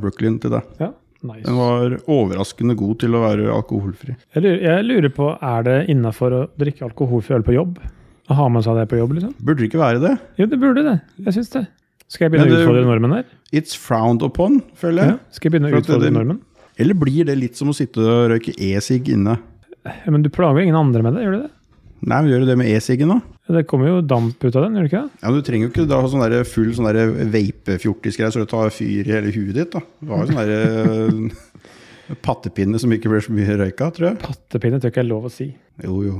[0.00, 0.72] Brooklyn til deg.
[0.80, 0.92] ja.
[1.26, 1.42] Nice.
[1.48, 4.14] Den var overraskende god til å være alkoholfri.
[4.36, 7.80] Jeg lurer, jeg lurer på, er det innafor å drikke alkoholfri øl på jobb?
[8.28, 9.32] Å ha med seg det på jobb, liksom?
[9.42, 10.12] Burde det ikke være det?
[10.38, 10.96] Jo, det burde det.
[11.24, 11.64] Jeg syns det.
[12.08, 13.24] Skal jeg begynne det, å utfordre normen her?
[13.52, 15.08] It's frowned upon, føler Ja.
[15.10, 15.18] jeg.
[15.32, 16.40] Skal jeg begynne å utfordre det- normen?
[16.78, 19.38] Eller blir det litt som å sitte og røyke e-sigg inne?
[19.84, 21.50] Ja, men du plager jo ingen andre med det, gjør du det?
[21.98, 23.18] Nei, men gjør du det med e-siggen, da?
[23.58, 25.02] Det kommer jo damp ut av den, gjør det ikke?
[25.22, 26.88] Ja, men Du trenger jo ikke da ha sånn der full sånn
[27.34, 29.72] veipefjortisgreie så du tar fyr i hele huet ditt.
[29.74, 29.82] da.
[30.04, 34.20] Du har jo sånn der eh, pattepinne som ikke blir så mye røyka, tror jeg.
[34.22, 35.50] Pattepinne tror jeg ikke er lov å si.
[35.84, 36.18] Jo, jo.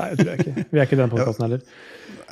[0.00, 0.66] Nei, det tror jeg ikke.
[0.72, 1.64] Vi er ikke i den podkasten heller.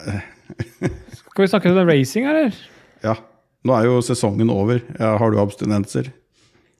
[1.20, 2.56] Skal vi snakke om racing, eller?
[3.04, 3.18] Ja.
[3.66, 4.80] Nå er jo sesongen over.
[4.98, 6.08] Ja, har du abstinenser?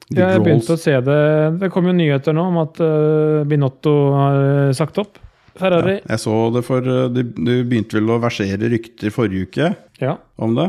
[0.08, 1.20] De Jeg begynte å se det
[1.60, 5.18] Det kom jo nyheter nå om at uh, Binotto har eh, sagt opp.
[5.58, 5.98] Ferrari.
[6.06, 10.16] Jeg så det for du Det de begynte vel å versere rykter forrige uke Ja.
[10.38, 10.68] om det.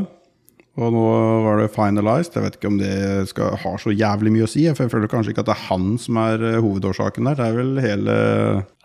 [0.80, 1.04] Og nå
[1.44, 2.36] var det finalized.
[2.38, 2.94] Jeg vet ikke om det
[3.30, 4.64] skal, har så jævlig mye å si.
[4.72, 7.36] For jeg føler kanskje ikke at det er han som er eh, hovedårsaken der.
[7.40, 8.16] Det er vel hele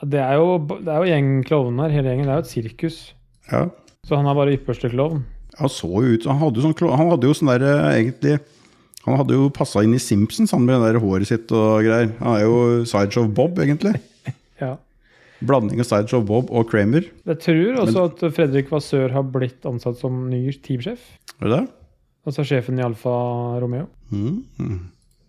[0.03, 2.27] Det er jo, det er jo gjeng klovner hele gjengen.
[2.27, 2.99] Det er jo et sirkus.
[3.51, 3.63] Ja.
[4.05, 5.23] Så han er bare ypperste klovn.
[5.61, 8.35] Han så jo ut Han hadde jo sånn, han hadde jo sånn der eh, egentlig
[9.05, 12.11] Han hadde jo passa inn i Simpsons, han med det der håret sitt og greier.
[12.23, 12.57] Han er jo
[12.89, 13.99] Sideshow Bob, egentlig.
[14.63, 14.77] Ja.
[15.43, 17.09] Blanding av Sideshow Bob og Kramer.
[17.27, 21.03] Jeg tror også at Fredrik Vassør har blitt ansatt som ny teamsjef.
[21.41, 21.65] Er det det?
[22.25, 23.13] Altså sjefen i Alfa
[23.61, 23.89] Romeo.
[24.15, 24.39] Mm.
[24.63, 24.79] Mm.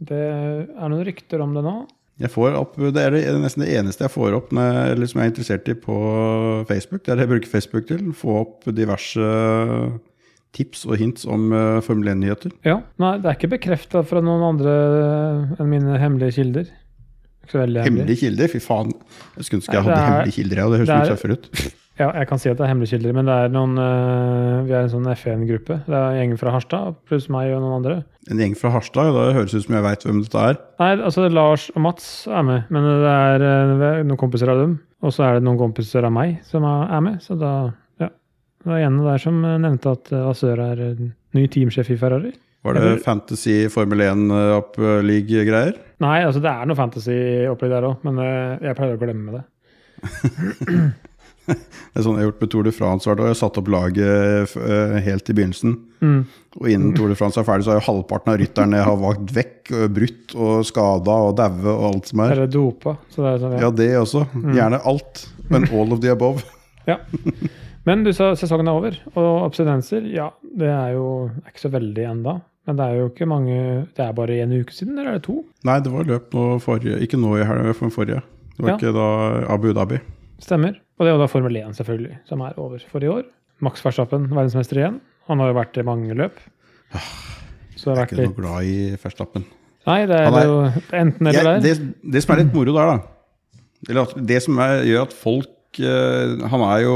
[0.05, 1.73] Det er noen rykter om det nå.
[2.21, 5.19] Jeg får opp, Det er det, nesten det eneste jeg får opp med, eller som
[5.19, 5.97] jeg er interessert i på
[6.69, 7.03] Facebook.
[7.03, 8.05] Det er det jeg bruker Facebook til.
[8.15, 9.25] Få opp diverse
[10.55, 12.55] tips og hints om uh, Formel 1-nyheter?
[12.67, 12.79] Ja.
[13.01, 14.73] Nei, det er ikke bekrefta fra noen andre
[15.59, 16.69] enn mine hemmelige kilder.
[17.45, 18.05] Ikke så veldig hemmelig.
[18.05, 18.51] Hemmelige kilder?
[18.55, 18.93] Fy faen.
[19.37, 20.61] Jeg skulle ønske jeg hadde er- hemmelige kilder.
[20.61, 20.69] Ja.
[20.71, 21.49] Det høres det er, er- tøffere ut.
[21.95, 24.73] Ja, jeg kan si at det er hemmelige kilder, men det er noen uh, Vi
[24.75, 25.77] er en sånn F1-gruppe.
[25.85, 27.93] Det er gjengen fra Harstad pluss meg og noen andre.
[28.27, 30.59] En gjeng fra Harstad, da høres det ut som jeg veit hvem dette er.
[30.81, 34.73] Nei, altså Lars og Mats er med, men det er uh, noen kompiser av dem.
[35.07, 37.53] Og så er det noen kompiser av meg som er med, så da.
[38.65, 40.79] Det var en der som øh, nevnte at Asør er
[41.37, 42.31] ny teamsjef i Ferrari.
[42.65, 45.75] Var det Eller- Fantasy Formel 1-oppleague-greier?
[46.01, 48.17] Nei, altså det er noe fantasy-opplegg der òg, men
[48.65, 49.43] jeg pleier å glemme det.
[51.45, 53.05] Det er sånn jeg har gjort med Tour de France.
[53.05, 53.27] hvert år.
[53.29, 55.75] Jeg har satt opp laget eh, helt i begynnelsen.
[56.01, 56.15] Mm.
[56.57, 58.97] Og innen Tour de France er ferdig, så har jo halvparten av rytterne jeg har
[59.03, 59.59] valgt vekk.
[59.77, 62.33] og Brutt og skada og daue og alt som er.
[62.33, 62.95] Eller dopa.
[63.13, 64.25] Så det er sånn, Ja, det også.
[64.57, 65.27] Gjerne alt.
[65.53, 66.41] Men all of the above.
[66.89, 66.97] Ja.
[67.85, 71.05] Men du sa sesongen er over, og abstinenser, ja, det er jo
[71.45, 72.39] ikke så veldig enda.
[72.65, 73.55] Men det er jo ikke mange
[73.93, 75.35] Det er bare en uke siden, eller er det to?
[75.67, 78.23] Nei, det var løp nå forrige Ikke nå i helga, men forrige.
[78.55, 78.77] Det var Ja.
[78.79, 79.99] ikke da Abu Dhabi.
[80.41, 80.73] Stemmer.
[80.97, 83.23] Og det er jo da Formel 1, selvfølgelig, som er over for i år.
[83.61, 84.99] Max Verstappen, verdensmester igjen.
[85.27, 86.39] Han har jo vært i mange løp.
[87.75, 89.45] Så det har Jeg er ikke noe glad i Verstappen.
[89.85, 90.57] Nei, det er, er- jo
[90.97, 91.59] enten eller Jeg, der.
[91.61, 95.45] det, det som er litt moro der, da Eller det som er, gjør at folk
[95.79, 96.95] Han er jo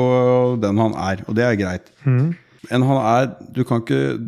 [0.62, 1.92] den han er, og det er greit.
[2.06, 2.36] Mm.
[2.70, 4.20] Men han er Du kan ikke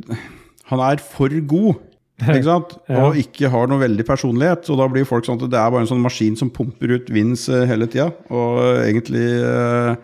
[0.71, 1.75] Han er for god,
[2.21, 2.75] ikke sant?
[2.87, 3.01] Ja.
[3.07, 4.65] Og ikke har noe veldig personlighet.
[4.67, 7.09] Så da blir folk sånn at det er bare en sånn maskin som pumper ut
[7.11, 8.11] vins eh, hele tida.
[8.29, 9.95] Og egentlig eh,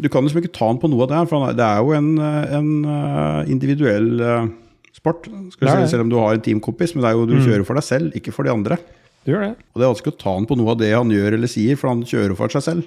[0.00, 1.66] Du kan liksom ikke ta han på noe av det her, for han er, det
[1.68, 4.48] er jo en, eh, en eh, individuell eh,
[4.96, 5.26] sport.
[5.54, 7.44] Skal si, selv om du har en teamkompis, men det er jo du Mm.
[7.46, 8.78] kjører for deg selv, ikke for de andre.
[9.26, 9.52] Du gjør det.
[9.74, 11.76] Og det er vanskelig å ta han på noe av det han gjør eller sier,
[11.78, 12.82] for han kjører for seg selv.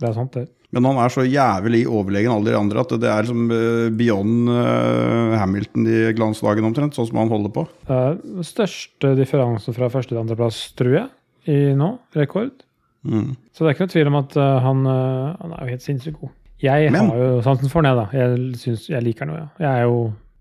[0.00, 0.48] Det er sant, det.
[0.70, 4.50] Men han er så jævlig overlegen alle de andre at det er liksom eh, beyond
[4.54, 7.64] eh, Hamilton i glansdagen omtrent, sånn som han holder på.
[7.88, 11.08] Det er den største differansen fra første til andreplass, tror jeg,
[11.50, 11.96] i nå.
[12.14, 12.62] Rekord.
[13.02, 13.32] Mm.
[13.50, 15.86] Så det er ikke noe tvil om at uh, han, uh, han er jo helt
[15.86, 16.36] sinnssykt god.
[16.60, 18.06] Jeg Men- har jo sansen for ham, da.
[18.14, 19.48] Jeg, synes, jeg liker ham jo, ja.
[19.64, 20.00] Jeg er jo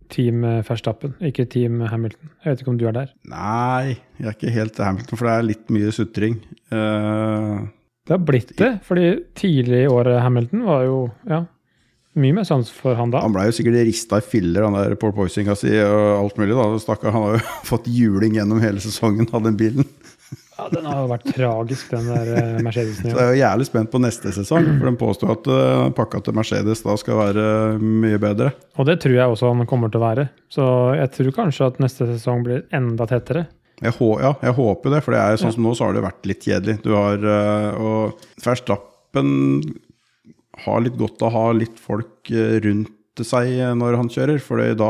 [0.09, 2.29] team-ferstappen, Verstappen, ikke team Hamilton.
[2.43, 3.11] Jeg vet ikke om du er der.
[3.29, 6.39] Nei, jeg er ikke helt Hamilton, for det er litt mye sutring.
[6.73, 7.59] Eh,
[8.09, 10.95] Det har blitt det, fordi tidlig i året Hamilton var jo
[11.29, 11.43] ja,
[12.17, 13.21] mye mer sans for han da.
[13.21, 16.55] han blei jo sikkert rista i filler, han der Paul Poisinga si, og alt mulig.
[16.57, 16.65] da.
[16.81, 19.85] Stakkar, han har jo fått juling gjennom hele sesongen av den bilen.
[20.59, 23.05] Ja, Den har jo vært tragisk, den der Mercedesen.
[23.07, 23.13] Ja.
[23.13, 26.19] Så jeg er jo jævlig spent på neste sesong, for den påstår at eh, pakka
[26.25, 27.45] til Mercedes da skal være
[27.79, 28.49] mye bedre.
[28.75, 30.25] Og det tror jeg også han kommer til å være.
[30.51, 30.65] Så
[30.99, 33.45] jeg tror kanskje at neste sesong blir enda tettere.
[33.81, 36.25] Jeg, ja, jeg håper det, for det er sånn som nå så har det vært
[36.27, 36.81] litt kjedelig.
[36.83, 39.29] Du har, eh, og Verstappen
[40.65, 44.39] har litt godt av å ha litt folk eh, rundt seg når han kjører.
[44.43, 44.89] For da,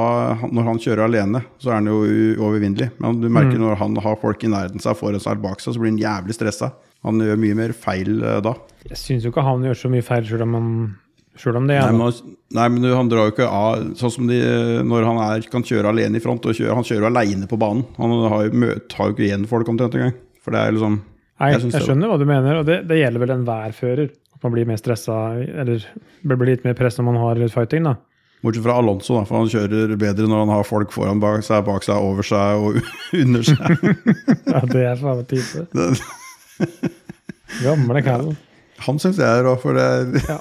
[0.49, 1.99] når han kjører alene, så er han jo
[2.41, 2.91] uovervinnelig.
[3.02, 5.82] Men du merker når han har folk i nærheten seg, foran seg bak seg, så
[5.82, 6.71] blir han jævlig stressa.
[7.06, 8.56] Han gjør mye mer feil eh, da.
[8.89, 10.97] Jeg syns jo ikke han gjør så mye feil, sjøl om, han-
[11.39, 14.12] selv om det Nei, er men, han- nei, men han drar jo ikke av Sånn
[14.12, 14.39] som de,
[14.84, 17.58] når han er, kan kjøre alene i front, og kjøre, han kjører jo aleine på
[17.62, 17.86] banen.
[17.97, 20.17] Han har jo, mø- tar jo ikke igjen folk omtrent engang.
[20.43, 20.99] For det er liksom
[21.39, 24.10] Nei, Jeg jeg, skjønner det- hva du mener, og det, det gjelder vel enhver fører.
[24.36, 25.84] At man blir mer stressa, eller
[26.28, 27.95] blir litt mer press når man har fighting, da.
[28.43, 31.63] Bortsett fra Alonso, da, for han kjører bedre når han har folk foran bak seg,
[31.67, 32.78] bak seg, over seg og
[33.23, 33.60] under seg.
[34.54, 35.65] Ja, det er faen meg type.
[37.63, 38.38] Gamle kallen.
[38.86, 40.38] Han syns jeg er rå, for det Ja.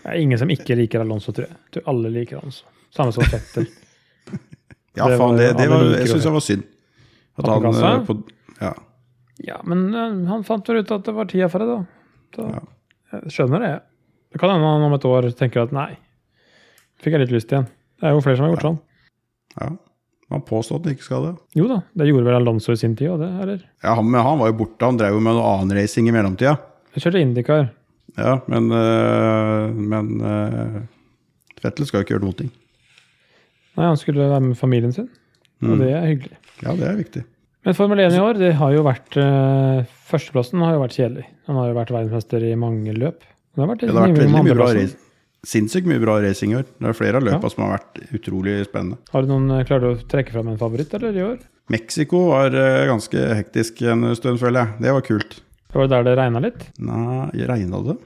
[0.00, 1.56] Det er ingen som ikke liker Alonso, tror jeg.
[1.66, 2.64] Jeg tror alle liker Alonso.
[2.94, 3.66] Samme som Fettel.
[4.98, 6.62] Ja, Det faen, det, det var, jeg syns det var synd.
[7.38, 7.90] At han Pappekassa?
[7.94, 8.14] eh, på,
[8.60, 8.70] ja.
[9.46, 11.76] Ja, men eh, han fant vel ut at det var tida for det, da.
[12.34, 12.62] Så Ja.
[13.14, 13.70] jeg skjønner det.
[14.34, 15.92] Det kan hende han om et år tenker at nei,
[17.00, 17.68] fikk jeg litt lyst igjen.
[18.02, 18.80] Det er jo flere som har gjort sånn.
[19.60, 19.70] ja.
[20.30, 21.30] Han påstod at han ikke skal det.
[21.58, 23.62] Jo da, det gjorde vel Alonso i sin tid òg, det, eller?
[23.82, 24.84] Ja, han, han var jo borte.
[24.86, 26.52] Han drev jo med noe annen racing i mellomtida.
[26.94, 27.64] Jeg kjørte Indycar.
[28.18, 30.08] Ja, men, øh, men
[31.60, 32.50] Fettel skal jo ikke gjøre noen ting.
[33.76, 35.08] Nei, han skulle være med familien sin,
[35.62, 35.78] og Mm.
[35.78, 36.36] det er hyggelig.
[36.62, 37.24] Ja, det er viktig.
[37.64, 41.26] Men Formel 1 i år, det har jo vært eh, Førsteplassen har jo vært kjedelig.
[41.46, 43.20] Han har jo vært verdensmester i mange løp.
[43.54, 44.96] Det har vært, det har vært veldig mye bra race.
[45.46, 46.64] Sinnssykt mye bra racing i år.
[46.80, 48.98] Det er flere av løpa som har vært utrolig spennende.
[49.12, 51.38] Har du noen klart Klarer du å trekke fram en favoritt, eller, i år?
[51.70, 52.50] Mexico var
[52.90, 54.82] ganske hektisk en stund, føler jeg.
[54.82, 55.40] Det var kult.
[55.74, 56.66] Var det der det regna litt?
[56.82, 57.96] Nei, regna det?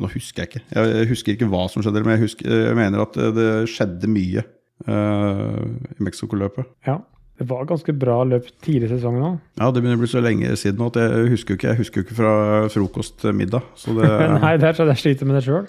[0.00, 0.64] Nå husker jeg ikke.
[0.76, 4.10] Jeg husker ikke hva som skjedde, men jeg, husker, jeg mener at det, det skjedde
[4.10, 4.44] mye
[4.88, 5.64] uh,
[5.96, 6.68] i Mexico-løpet.
[6.88, 7.00] Ja.
[7.40, 9.36] Det var ganske bra løp tidlig i sesongen òg.
[9.56, 12.04] Ja, det begynner å bli så lenge siden nå at jeg husker jo ikke, jeg
[12.04, 12.32] ikke fra
[12.68, 13.64] frokost til middag.
[13.80, 14.08] Så det,
[14.44, 15.68] Nei, det er så jeg sliter med det sjøl.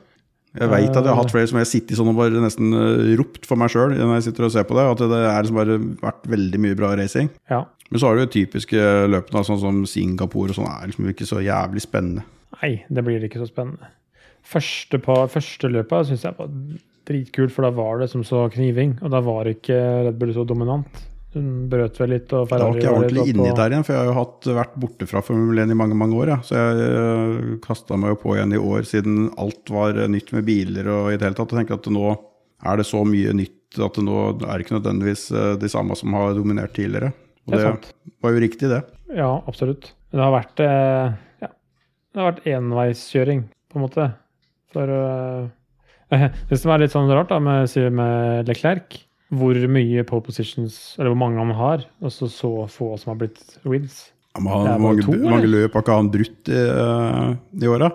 [0.51, 2.75] Jeg veit at jeg har hatt flere som jeg har sittet sånn og bare nesten
[2.75, 4.83] eh, ropt for meg sjøl når jeg sitter og ser på det.
[4.83, 7.31] At det er liksom bare vært veldig mye bra racing.
[7.47, 7.61] Ja.
[7.91, 11.27] Men så har du jo typiske løpene, sånn som Singapore og sånn, er liksom ikke
[11.27, 12.23] så jævlig spennende.
[12.61, 13.91] Nei, det blir ikke så spennende.
[14.47, 16.49] Første, første løpet syns jeg var
[17.07, 18.95] dritkult, for da var det som så kniving.
[19.03, 19.77] Og da var ikke
[20.07, 21.01] Red Bull så dominant.
[21.31, 23.95] Hun brøt vel litt, og Da var Ferrari ikke jeg ordentlig inni der igjen, for
[23.95, 26.33] jeg har jo hatt, vært borte fra Formel 1 i mange mange år.
[26.33, 26.39] Ja.
[26.43, 30.47] Så jeg kasta meg jo på igjen i år, siden alt var eh, nytt med
[30.47, 31.55] biler og i det hele tatt.
[31.55, 32.11] Jeg tenker at nå
[32.67, 35.95] er det så mye nytt at det nå er det ikke nødvendigvis eh, de samme
[35.95, 37.13] som har dominert tidligere.
[37.51, 38.81] Og Det det, var jo riktig, det.
[39.17, 39.91] Ja, absolutt.
[40.11, 44.07] Men det har vært eh, ja, det har vært enveiskjøring, på en måte.
[44.71, 45.49] For eh,
[46.49, 51.13] Det som er litt sånn rart da, med, med Leclerc, hvor mye pole positions, eller
[51.13, 54.09] hvor mange han har, og så så få som har blitt wins.
[54.35, 57.29] Ja, men han, mange, to, mange løp har ikke han brutt i, eh,
[57.63, 57.91] i åra?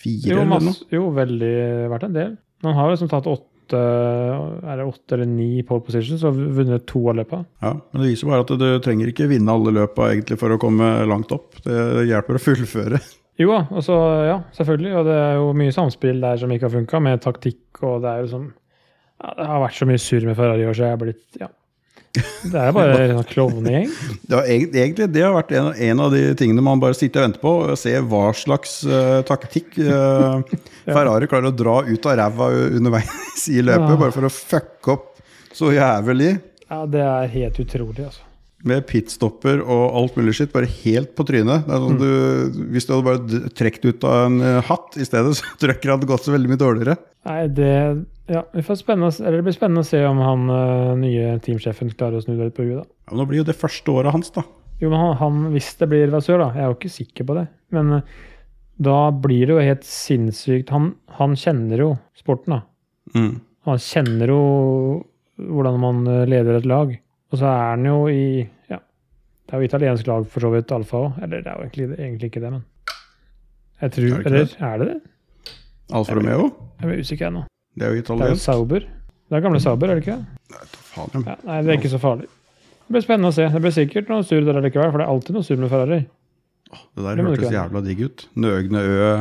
[0.00, 0.88] Fire Jo, eller noe?
[0.94, 1.54] jo, veldig
[1.92, 2.34] vært en del.
[2.64, 7.02] Han har liksom tatt åtte er det åtte eller ni pole positions og vunnet to
[7.10, 7.46] av løpene.
[7.62, 10.58] Ja, men det viser bare at du trenger ikke vinne alle løpene egentlig for å
[10.60, 11.60] komme langt opp.
[11.64, 13.02] Det hjelper å fullføre.
[13.40, 13.96] Jo da, og så,
[14.28, 14.94] ja, selvfølgelig.
[15.00, 18.10] Og det er jo mye samspill der som ikke har funka, med taktikk, og det
[18.10, 18.50] er jo liksom
[19.20, 21.40] ja, Det har vært så mye surr med Ferrari i år, så jeg er blitt
[21.40, 21.48] Ja.
[22.12, 23.90] Det er bare en klovnegjeng.
[24.26, 27.28] Det har egentlig det har vært en, en av de tingene man bare sitter og
[27.28, 27.52] venter på.
[27.70, 30.40] og Se hva slags uh, taktikk uh,
[30.88, 34.00] Ferrari klarer å dra ut av ræva underveis i løpet, Ja.
[34.00, 35.06] bare for å fucke opp
[35.54, 36.34] så jævlig.
[36.70, 38.26] Ja, det er helt utrolig, altså.
[38.66, 41.62] Med pitstopper og alt mulig skitt, bare helt på trynet.
[41.64, 42.10] Det sånn du,
[42.74, 45.78] hvis du hadde bare trukket ut av en eh, hatt i stedet, så tror jeg
[45.80, 46.96] ikke det hadde gått så veldig mye dårligere.
[47.30, 47.72] Nei, det
[48.30, 52.36] Ja, eller det blir spennende å se om han eh, nye teamsjefen klarer å snu
[52.36, 52.86] det litt på huet, da.
[52.86, 54.44] Ja, men nå blir jo det første året hans, da.
[54.80, 57.34] Jo, men han, han, hvis det blir Vasør, da Jeg er jo ikke sikker på
[57.40, 57.46] det.
[57.74, 58.14] Men eh,
[58.80, 60.86] da blir det jo helt sinnssykt Han,
[61.18, 63.18] han kjenner jo sporten, da.
[63.18, 63.34] Mm.
[63.68, 64.40] Han kjenner jo
[65.40, 66.94] hvordan man eh, leder et lag.
[67.30, 68.22] Og så er han jo i
[68.70, 71.18] Ja, det er jo italiensk lag for så vidt, Alfa òg.
[71.26, 72.64] Eller det er jo egentlig, egentlig ikke det, men
[73.82, 74.60] Jeg tror Er det ikke Eller det?
[74.70, 75.56] er det det?
[75.98, 77.48] Alfa Romeo, Jeg er usikker ennå.
[77.78, 78.40] Det er jo Det er jo.
[78.40, 78.80] Sauber.
[79.30, 80.16] Det er gamle Sauber, er det ikke?
[80.50, 81.36] Nei, faen, ja.
[81.46, 82.26] Nei, det er ikke så farlig.
[82.26, 83.46] Det blir spennende å se.
[83.52, 86.00] Det blir sikkert noe surr der likevel, for det er alltid noe surr med Ferrari.
[86.70, 88.24] Det der Det hørtes jævla digg ut.
[88.42, 89.12] Nøgne ø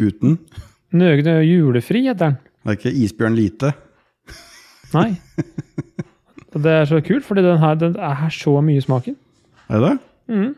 [0.00, 0.36] uten.
[0.92, 2.36] Nøgne Ø julefri heter den.
[2.64, 3.72] Det er ikke isbjørn lite.
[4.94, 5.08] Nei.
[6.54, 9.16] Det er så kult, fordi den her den er så mye smaken.
[9.68, 9.94] Er det
[10.28, 10.54] Mm.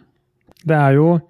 [0.67, 1.21] Det er jo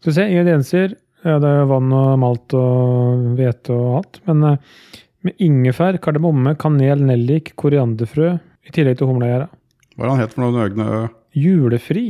[0.00, 0.92] Skal vi se, ingredienser.
[1.24, 4.18] Ja, det er jo vann og malt og hvete og alt.
[4.28, 4.56] Men eh,
[5.24, 9.48] med ingefær, kardemomme, kanel, nellik, korianderfrø i tillegg til humlegjæra.
[9.94, 10.54] Hva er han het for noe?
[10.54, 11.08] Nøgne?
[11.38, 12.06] Julefri.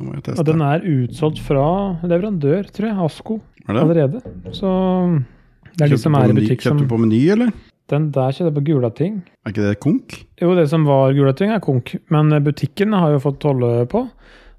[0.00, 1.64] Nå må jeg Og den er utsolgt fra
[2.02, 2.96] leverandør, tror jeg.
[3.06, 3.40] Asko.
[3.66, 3.82] Er det?
[3.84, 4.22] Allerede.
[4.56, 4.70] Så
[5.76, 7.52] det er de som er i butikk som Kjøpte du på Meny, eller?
[7.90, 9.18] Den der kjøpte jeg på Gulating.
[9.44, 10.16] Er ikke det konk?
[10.40, 11.94] Jo, det som var Gulating, er konk.
[12.14, 14.06] Men butikken har jo fått holde på.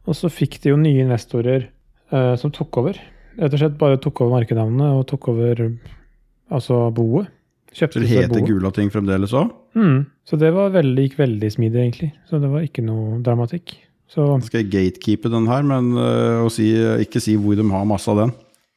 [0.10, 1.68] Og så fikk de jo nye investorer
[2.12, 3.00] eh, som tok over.
[3.40, 5.64] Rett og slett bare tok over merkenavnet og tok over
[6.52, 7.32] altså boet.
[7.72, 8.42] Så Kjøpte det heter.
[8.44, 9.52] Gulating fremdeles òg?
[9.80, 10.02] Mm.
[10.28, 12.10] Så det var veldig, gikk veldig smidig, egentlig.
[12.28, 13.78] Så det var ikke noe dramatikk.
[14.12, 16.66] Så skal jeg gatekeepe den her, men uh, si,
[17.06, 18.34] ikke si hvor de har masse av den.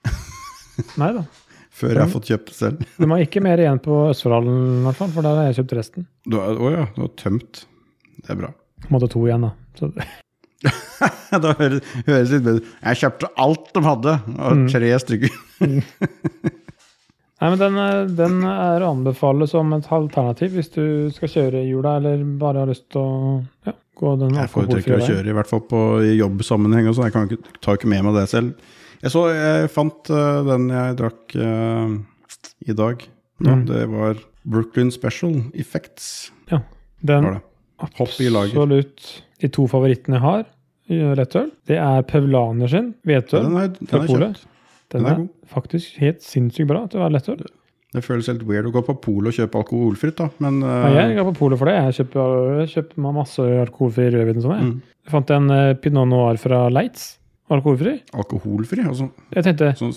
[1.03, 1.25] nei da.
[1.75, 2.85] Før jeg har fått kjøpt det selv.
[3.03, 5.73] De har ikke mer igjen på Østfoldhallen, i hvert fall, for der har jeg kjøpt
[5.81, 6.05] resten.
[6.31, 7.65] Å oh, ja, du har tømt.
[8.23, 8.53] Det er bra.
[8.95, 9.51] Måtte to igjen, da.
[9.75, 9.91] Så,
[11.43, 14.15] da høres høres litt bedre Jeg kjøpte alt de hadde.
[14.39, 14.69] Og Mm.
[14.71, 16.61] tre stykker.
[17.45, 21.61] Nei, men den, er- den er å anbefale som et alternativ hvis du skal kjøre
[21.61, 23.35] i jula, eller bare har lyst til å
[23.69, 25.83] ja, gå den Jeg foretrekker å kjøre, i hvert fall på
[26.17, 26.89] jobbsammenheng.
[26.89, 27.11] og sånn.
[27.11, 28.71] Jeg kan ikke, tar ikke med meg det selv.
[29.05, 31.93] Jeg så, jeg fant uh, den jeg drakk uh,
[32.65, 33.05] i dag.
[33.45, 33.59] Da.
[33.59, 33.67] Mm.
[33.69, 36.31] Det var Brooklyn Special Effects.
[36.49, 36.63] Ja,
[37.05, 37.29] Den
[37.85, 39.05] absolutt
[39.43, 40.45] de to favorittene jeg har
[40.95, 43.45] i lettøl, det er Pevlaner sin Ja, hvetøl.
[43.47, 44.43] den er, den fra er polet.
[44.95, 47.45] Den den er er faktisk helt sinnssykt bra til å være lettøl.
[47.95, 50.27] Det føles helt weird å gå på polet og kjøpe alkoholfritt, da.
[50.43, 50.71] Men uh...
[50.89, 51.75] Nei, jeg går på polet for det.
[51.79, 54.41] Jeg kjøper, jeg kjøper masse alkoholfri rødvin.
[54.41, 57.05] og Sånn, mm, jeg fant en uh, Pinot Noir fra Leitz.
[57.55, 57.99] Alkoholfri.
[58.17, 58.83] alkoholfri.
[58.89, 59.95] Altså, Jeg tenkte sånn,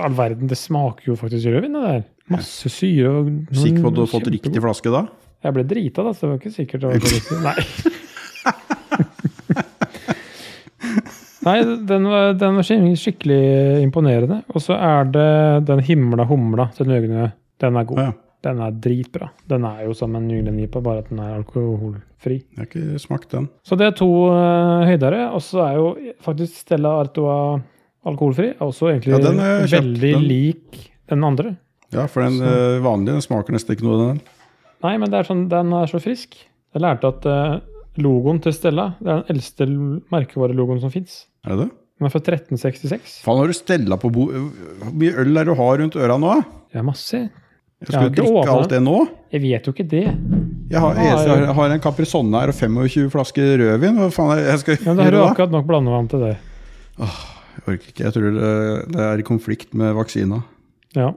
[0.00, 2.02] all verden, det smaker jo faktisk rødvin, det der.
[2.34, 3.12] Masse syre.
[3.20, 5.04] og sikker på at du har fått riktig flaske da?
[5.46, 7.40] Jeg ble drita, da, så det var ikke sikkert det var riktig.
[7.46, 7.94] Nei.
[11.46, 11.56] Nei,
[11.86, 14.40] den var, den var skikkelig- imponerende.
[14.52, 17.32] Og så er det den himla humla til Nøgne.
[17.62, 18.00] Den er god.
[18.02, 18.12] Ja.
[18.46, 19.28] Den er dritbra.
[19.48, 22.36] Den er jo som en Nyglen-IPA, bare at den er alkoholfri.
[22.42, 23.48] Jeg har ikke smakt den.
[23.66, 25.30] Så det er to uh, høydere.
[25.34, 25.86] Og så er jo
[26.22, 27.62] faktisk Stella Artois
[28.06, 28.52] alkoholfri.
[28.54, 30.26] Er også egentlig Ja, den har veldig den.
[30.30, 31.56] lik den andre.
[31.94, 34.20] Ja, for den uh, vanlige den smaker nesten ikke noe, den.
[34.84, 36.36] Nei, men det er sånn, den er så frisk.
[36.76, 37.56] Jeg lærte at uh,
[38.02, 39.66] logoen til Stella det er den eldste
[40.12, 41.24] merkevarelogoen som fins.
[41.46, 41.72] Er det det?
[41.96, 43.20] Den er fra 1366.
[43.24, 44.26] Faen, har du stella på bo...
[44.28, 46.32] Hvor mye øl er det du har rundt øra nå?
[46.74, 47.22] Ja, masse.
[47.22, 48.96] Jeg Jeg skal du ikke drikke alt det nå?
[49.32, 50.04] Jeg vet jo ikke det.
[50.72, 54.00] Jeg har, jeg, har en Caprisonne her og 25 flasker rødvin.
[54.00, 56.34] Hva faen er jeg skal Ja, Da har du akkurat nok blandevann til det.
[56.98, 58.02] Jeg orker ikke.
[58.02, 58.52] Jeg tror det,
[58.96, 60.42] det er i konflikt med vaksina.
[60.96, 61.12] Ja.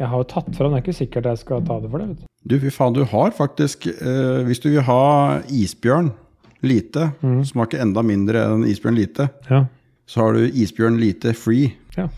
[0.00, 2.08] Jeg har jo tatt fram, det er ikke sikkert jeg skal ta det for det.
[2.10, 2.30] vet du.
[2.50, 6.10] Du, fy faen, du har faktisk eh, Hvis du vil ha isbjørn
[6.66, 7.40] lite, mm.
[7.50, 9.64] smaker enda mindre enn isbjørn lite, Ja.
[10.06, 11.72] så har du isbjørn lite free.
[11.96, 12.08] Ja.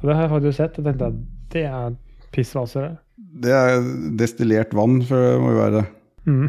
[0.00, 0.78] Og det har jeg faktisk sett.
[0.78, 1.20] Jeg tenkte at
[1.54, 1.96] det er
[2.34, 2.96] pissvaser.
[3.16, 3.82] Det er
[4.16, 5.84] destillert vann, for det må jo være det.
[6.26, 6.48] Mm.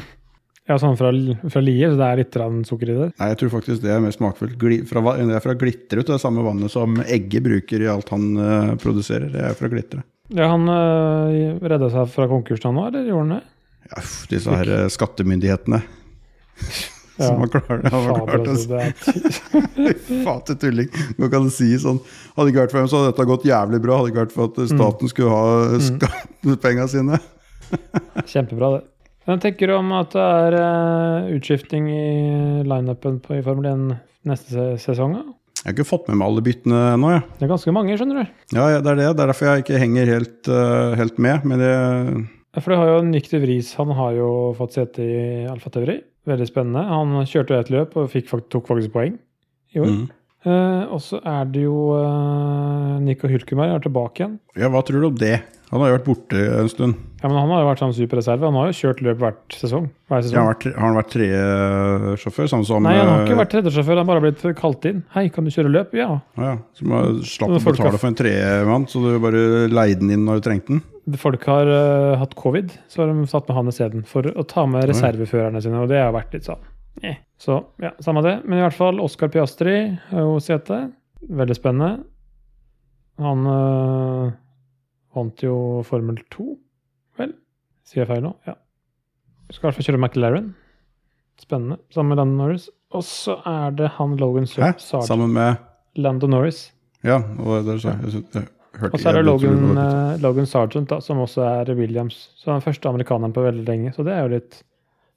[0.67, 1.13] Ja, sånn fra,
[1.47, 3.07] fra Lier, så det er litt sukker i det.
[3.21, 4.57] Nei, jeg tror faktisk det er mer smakfullt.
[4.59, 8.11] Gli, fra, det er fra Glitterud, det er samme vannet som Egge bruker i alt
[8.11, 9.31] han uh, produserer.
[9.31, 10.03] Det er fra Glitterud.
[10.35, 13.41] Ja, Han uh, redda seg fra konkursen han nå, eller gjorde han det?
[13.87, 14.03] Ja,
[14.33, 15.79] disse her uh, skattemyndighetene
[17.17, 17.27] Ja.
[17.31, 20.89] som har klart, har klart å altså, det er til tulling.
[21.17, 21.97] Nå kan du si sånn
[22.37, 23.97] Hadde ikke vært for dem, så hadde dette gått jævlig bra.
[24.01, 27.19] Hadde ikke vært for at staten skulle ha skattepengene sine.
[28.31, 28.83] kjempebra, det.
[29.27, 32.03] Hva tenker du om at det er uh, utskifting i
[32.63, 33.89] lineupen i Formel 1
[34.29, 35.17] neste sesong?
[35.17, 35.25] da?
[35.57, 37.21] Jeg har ikke fått med meg alle byttene ennå, Ja.
[37.35, 38.35] Det er ganske mange, skjønner du.
[38.55, 39.07] Ja, ja, det er det.
[39.17, 41.43] Det er derfor jeg ikke henger helt, uh, helt med.
[41.49, 45.03] Men det Ja, For du har jo Nick de Vries, han har jo fått sete
[45.03, 45.17] i
[45.49, 45.97] Alfa Tauri.
[46.27, 46.83] Veldig spennende.
[46.91, 49.17] Han kjørte et løp og fikk, tok faktisk poeng
[49.75, 49.91] i år.
[49.93, 50.05] mm.
[50.47, 54.35] Eh, og så er det jo eh, Nico Hülkeberg er tilbake igjen.
[54.55, 55.39] Ja, hva tror du om det?
[55.73, 56.95] Han har jo vært borte en stund.
[57.19, 58.45] Ja, men Han har jo vært sånn superreserve.
[58.47, 59.89] Han har jo kjørt løp hvert sesong.
[60.07, 60.37] Hver Ja, sesong.
[60.37, 62.49] har, han vært, har han vært tredjesjåfør?
[62.53, 63.97] Sånn som Nei, han har ikke vært vært tredjesjåfør.
[63.97, 65.01] Han har bare blitt kalt inn.
[65.11, 66.19] 'Hei, kan du kjøre løp?' Ja.
[66.37, 70.23] Ja, så har slapp å betale for en tredjemann, så du bare leide den inn
[70.29, 70.83] når du trengte den?
[71.15, 74.03] Folk har uh, hatt covid, så har de satt med han isteden.
[74.07, 76.65] For å ta med reserveførerne sine, og det har vært litt sånn
[77.05, 77.21] eh.
[77.39, 78.41] Så ja, samme det.
[78.43, 79.77] Men i hvert fall, Oscar Piastri
[80.09, 80.81] har jo sete.
[81.21, 82.03] Veldig spennende.
[83.23, 84.33] Han uh,
[85.15, 85.55] vant jo
[85.87, 86.47] Formel 2,
[87.21, 87.31] vel?
[87.87, 88.33] Sier jeg feil nå?
[88.49, 88.57] Ja.
[89.47, 90.51] Skal i hvert fall kjøre McLaren.
[91.39, 91.79] Spennende.
[91.93, 92.67] Sammen med Landon Norris.
[92.95, 94.47] Og så er det han Logan?
[94.49, 94.83] Sargent.
[95.07, 95.63] Sammen med
[95.95, 96.67] Landon Norris.
[97.05, 97.99] Ja, og det er jeg.
[98.03, 98.11] jeg.
[98.17, 98.53] synes-
[98.91, 99.83] Og så er det Logan, det.
[99.83, 102.29] eh, Logan Sargent, da, som også er Williams.
[102.37, 103.93] Så den første amerikaneren på veldig lenge.
[103.95, 104.63] Så det er jo litt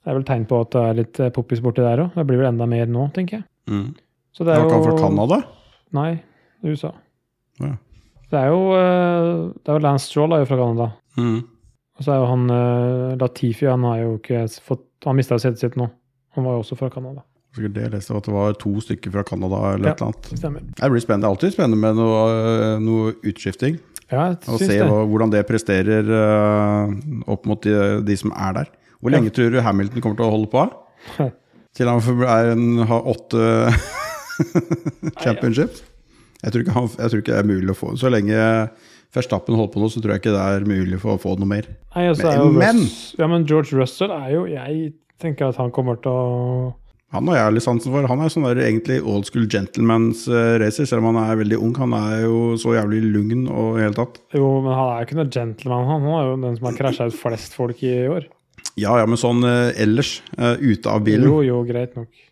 [0.01, 2.15] Det er vel tegn på at det er litt eh, poppis borti der òg.
[2.17, 3.45] Det blir vel enda mer nå, tenker jeg.
[3.69, 3.91] Mm.
[4.33, 5.37] Så det Er han jo fra Canada?
[5.93, 6.11] Nei,
[6.65, 6.89] USA.
[7.61, 7.75] Ja.
[8.31, 10.87] Det er jo eh, Det er jo Lance Stroll er jo fra Canada.
[11.17, 11.43] Mm.
[11.99, 12.47] Og så er jo han
[13.21, 15.89] Latifi, han har jo ikke fått Han mista jo setet sitt nå.
[16.33, 17.21] Han var jo også fra Canada.
[17.55, 19.91] Sikkert det jeg leste at det var to stykker fra Canada eller Ja.
[19.91, 20.29] et eller annet.
[20.39, 20.61] Stemmer.
[20.79, 21.21] Det blir spennende.
[21.21, 23.79] Det er alltid spennende med noe, øh, noe utskifting.
[24.11, 24.87] Ja, jeg Og se det.
[24.87, 26.91] hvordan det presterer uh,
[27.31, 28.65] opp mot de, de som er der.
[29.01, 29.17] Hvor Ja.
[29.17, 30.65] lenge tror du Hamilton kommer til å holde på?
[31.73, 33.71] Til han er en, har åtte
[35.23, 35.83] championships?
[36.43, 38.37] Jeg tror, ikke han, jeg tror ikke det er mulig å få Så lenge
[39.13, 41.47] Verstappen holder på nå, så tror jeg ikke det er mulig for å få noe
[41.51, 41.65] mer.
[41.95, 45.99] Nei, jo men- Russ, Ja, men George Russell er jo Jeg tenker at han kommer
[46.01, 46.73] til å
[47.11, 48.07] Han har jeg litt sansen for.
[48.07, 51.57] Han er sånn der egentlig old school gentleman's øh, racer, selv om han er veldig
[51.59, 51.73] ung.
[51.81, 54.21] Han er jo så jævlig lugn og i hele tatt.
[54.37, 55.89] Jo, men han er jo ikke noe gentleman.
[55.89, 58.29] Han Han er jo den som har krasja ut flest folk i år.
[58.79, 61.27] Ja, ja, men sånn øh, ellers, øh, ute av bilen.
[61.27, 62.23] Jo, jo, greit nok.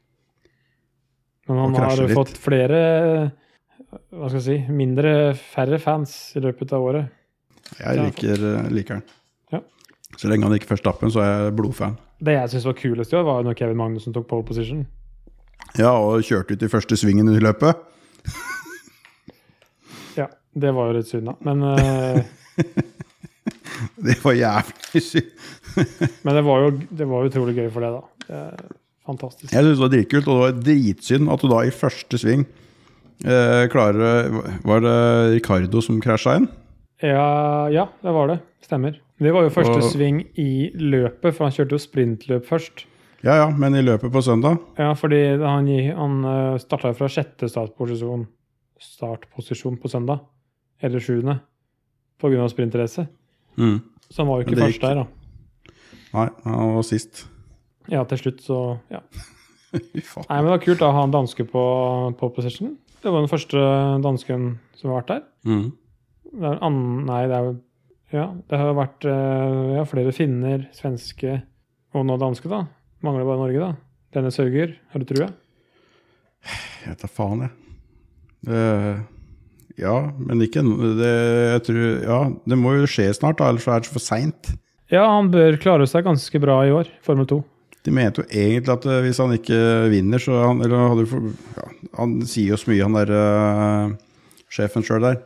[1.50, 2.16] Men han har jo litt.
[2.16, 2.80] fått flere
[3.90, 7.16] Hva skal jeg si mindre, færre fans i løpet av året.
[7.82, 9.08] Jeg liker, liker han.
[10.20, 11.96] Så lenge han ikke først stappen, så er jeg blodfan.
[12.20, 14.84] Det jeg syns var kulest i år, var når Kevin Magnussen tok pole position.
[15.80, 17.86] Ja, og kjørte ut i første svingen i løpet.
[20.18, 21.36] Ja, det var jo litt synd, da.
[21.48, 22.98] Men, uh...
[24.10, 25.30] Det var jævlig synd.
[26.26, 28.02] men det var jo det var utrolig gøy for det, da.
[28.26, 28.76] Det
[29.10, 29.54] fantastisk.
[29.54, 32.46] Jeg synes det var dritkult, og det var dritsynd at du da i første sving
[33.26, 34.34] eh, klarer
[34.68, 34.98] Var det
[35.38, 36.50] Ricardo som krasja inn?
[37.02, 38.42] Ja, ja, det var det.
[38.66, 39.00] Stemmer.
[39.20, 42.86] Det var jo første Og- sving i løpet, for han kjørte jo sprintløp først.
[43.24, 48.28] Ja ja, men i løpet på søndag Ja, fordi han, han starta fra sjette startposisjon,
[48.80, 50.22] startposisjon på søndag.
[50.82, 51.40] Eller sjuende.
[52.20, 53.08] På grunn av sprintrace.
[53.58, 53.82] mm.
[54.10, 55.74] Så han var jo ikke først gikk- der, da.
[56.14, 57.26] Nei, han var sist.
[57.92, 59.02] Ja, til slutt, så ja.
[59.74, 61.62] Nei, men det var kult å ha en danske på,
[62.18, 62.78] på position.
[63.04, 63.60] Det var den første
[64.02, 64.48] dansken
[64.80, 65.22] som har vært der.
[65.46, 65.68] Mm.
[66.40, 67.54] Det er an, nei, det er jo
[68.14, 71.44] Ja, det har jo vært eh, ja, flere finner, svenske
[71.94, 72.64] og nå danske, da.
[73.06, 73.72] Mangler bare Norge, da.
[74.16, 75.30] Denne sørger, har du trua?
[76.86, 77.56] Jeg da faen, jeg.
[78.50, 79.02] Uh,
[79.80, 80.64] Ja, men ikke
[81.00, 81.14] det,
[81.54, 82.20] jeg tror, ja,
[82.52, 84.52] det må jo skje snart, da, ellers er det for seint.
[84.92, 87.40] Ja, han bør klare seg ganske bra i år, Formel 2.
[87.88, 89.60] De mente jo egentlig at eh, hvis han ikke
[89.94, 91.06] vinner, så han, eller hadde
[91.56, 93.94] ja, Han sier jo så mye, han der uh,
[94.52, 95.22] sjefen sjøl der.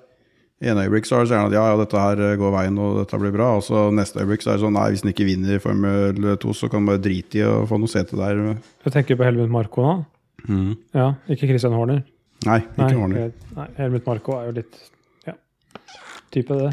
[0.63, 2.53] I en øyeblikk så er det så gjerne at ja, ja, dette her eh, går
[2.55, 3.49] veien og dette blir bra.
[3.59, 6.23] Og så neste øyeblikk så er det sånn nei, hvis han ikke vinner i Formel
[6.39, 8.39] 2, så kan han bare drite i å få noe sete der.
[8.87, 9.95] Jeg tenker på Helmut Marko nå.
[10.95, 12.01] Ja, ikke Christian Horner.
[12.47, 13.33] Nei, ikke Nei, Horner.
[13.57, 14.79] Nei, Helmut Marko er jo litt
[15.27, 15.35] ja,
[16.35, 16.71] type det.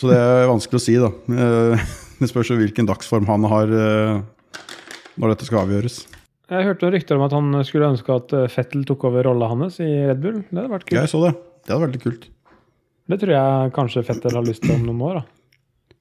[0.00, 1.10] Så det er vanskelig å si, da.
[1.34, 1.88] Eh,
[2.20, 4.18] Det spørs jo hvilken dagsform han har eh,
[5.16, 6.02] når dette skal avgjøres.
[6.50, 9.88] Jeg hørte rykter om at han skulle ønske at Fettel tok over rolla hans i
[10.10, 10.42] Red Bull.
[10.50, 10.98] Det hadde vært kult.
[10.98, 11.32] Jeg så det.
[11.64, 12.26] Det hadde vært litt kult.
[13.10, 15.20] Det tror jeg kanskje Fettel har lyst til om noen år.
[15.20, 15.26] da.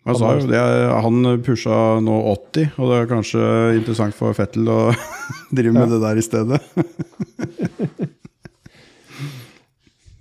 [0.09, 0.59] Han, det
[1.03, 3.41] han pusha nå 80, og det er kanskje
[3.77, 4.77] interessant for Fettel å
[5.55, 5.91] drive med Ja.
[5.95, 6.61] det der i stedet.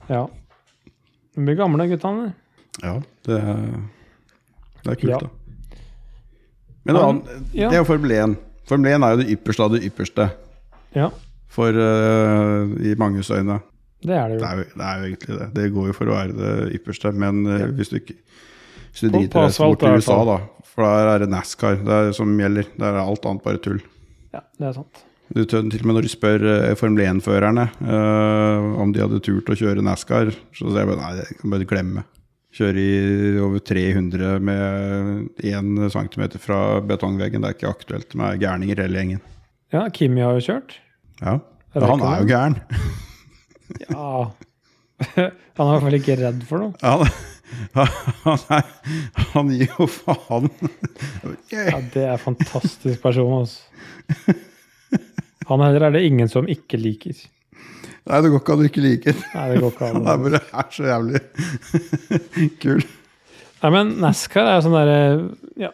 [0.08, 0.22] Ja.
[1.36, 2.30] De blir gamle, guttene.
[2.80, 2.94] Ja,
[3.28, 3.82] det, er-
[4.84, 5.18] det er kult, Ja.
[5.20, 5.28] da.
[6.88, 6.96] Men
[7.52, 7.68] ja.
[7.68, 8.36] det er jo Formel 1.
[8.68, 10.28] Formel 1 er jo det ypperste av det ypperste
[10.96, 11.10] Ja,
[11.52, 13.58] for, uh, i manges øyne.
[14.06, 14.48] Det er det Det jo.
[14.48, 15.48] er, jo, det er jo egentlig det.
[15.58, 17.66] Det går jo for å være det ypperste, men ja.
[17.74, 18.14] hvis du ikke
[18.88, 20.30] hvis du driter asfalt bort til USA, fall.
[20.30, 22.68] da, for der er det NASCAR det er som gjelder.
[22.78, 23.80] Der er alt annet bare tull.
[24.34, 25.02] Ja, det er sant.
[25.28, 29.50] Du, til og med når du spør eh, Formel 1-førerne eh, om de hadde turt
[29.52, 32.04] å kjøre NASCAR, så sier jeg bare nei, det kan bare glemme.
[32.56, 38.80] Kjøre i over 300 med 1 cm fra betongveggen, det er ikke aktuelt med gærninger
[38.86, 39.20] hele gjengen.
[39.74, 40.78] Ja, Kimi har jo kjørt.
[41.20, 41.36] Ja,
[41.76, 42.32] Han er jo det?
[42.32, 42.56] gæren.
[43.88, 44.30] Ja.
[45.08, 46.74] Han er i hvert fall ikke redd for noe.
[46.82, 47.06] Han,
[48.26, 48.66] han, er,
[49.32, 50.50] han gir jo faen.
[51.48, 54.36] Ja, Det er en fantastisk person, altså.
[55.48, 57.16] Han heller er det ingen som ikke liker.
[58.08, 59.14] Nei, det går ikke an å ikke like.
[59.34, 61.22] Nei, det går ikke Han er bare er så jævlig
[62.62, 62.84] kul.
[63.58, 65.00] Nei, men NASCAR er sånn derre
[65.60, 65.72] ja.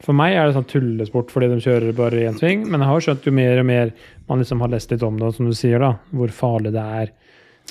[0.00, 3.02] For meg er det sånn tullesport fordi de kjører bare én sving, men jeg har
[3.04, 3.90] skjønt jo mer og mer
[4.30, 7.10] man liksom har lest litt om det, som du sier, da, hvor farlig det er.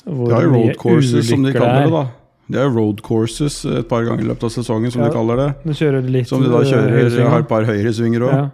[0.05, 1.91] Hvor Det er jo road courses, som de kaller det.
[1.95, 2.05] da.
[2.49, 5.07] Det er road courses et par ganger i løpet av sesongen, som Ja.
[5.10, 5.76] de kaller det.
[6.28, 8.34] Som de da kjører, og har et par høyresvinger òg.
[8.34, 8.49] Ja,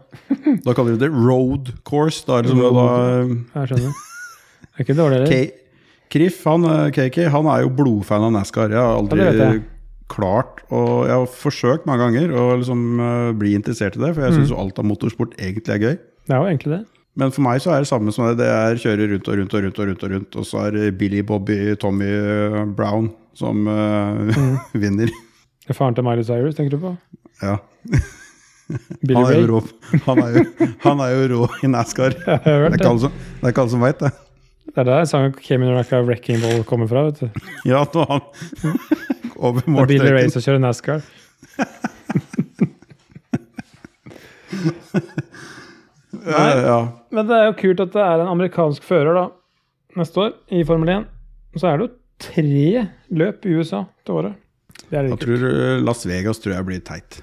[0.65, 2.23] Da kaller de det road course.
[2.25, 2.73] Da er det som Road.
[3.53, 3.93] da jeg skjønner.
[3.93, 5.51] Det er ikke dårlig, eller?
[6.09, 8.69] Kriff, han, eh, KK, han er jo blodfan av NASCAR.
[8.69, 9.63] Jeg har aldri Ja, det
[10.07, 14.21] klart og Jeg har forsøkt mange ganger å liksom eh, bli interessert i det, for
[14.21, 14.37] jeg Mm.
[14.37, 15.97] syns jo alt av motorsport egentlig er gøy.
[16.27, 16.85] Det er jo egentlig det.
[17.15, 18.41] Men for meg så er det samme som det.
[18.43, 20.35] Det er kjøre rundt og rundt og rundt, og rundt, og rundt.
[20.41, 24.57] Og så er det Billy Bobby Tommy eh, Brown som uh, Mm.
[24.83, 25.11] vinner.
[25.65, 26.91] Det er faren til Miley Cyrus, tenker du på?
[27.41, 27.55] Ja.
[29.07, 29.59] Billy Han er, jo rå,
[30.07, 30.43] han, er jo,
[30.83, 32.15] han er jo rå i NASCAR.
[32.25, 32.87] Det er ikke det.
[32.89, 34.11] alle som, det er som veit det.
[34.65, 37.03] Det er der sangen Came in like a Wrecking Ball kommer fra.
[37.05, 37.29] vet du.
[37.69, 38.25] Ja, nå han
[39.37, 41.05] over er Billy Ray som kjører NASCAR.
[46.25, 46.79] Ja, ja.
[47.15, 49.27] Men det er jo kult at det er en amerikansk fører da,
[49.99, 51.05] neste år i Formel 1.
[51.59, 51.93] Så er det jo
[52.25, 54.35] tre løp i USA til året.
[54.89, 55.23] Det er litt kult.
[55.39, 57.21] tror eh, Las Vegas tror jeg blir teit.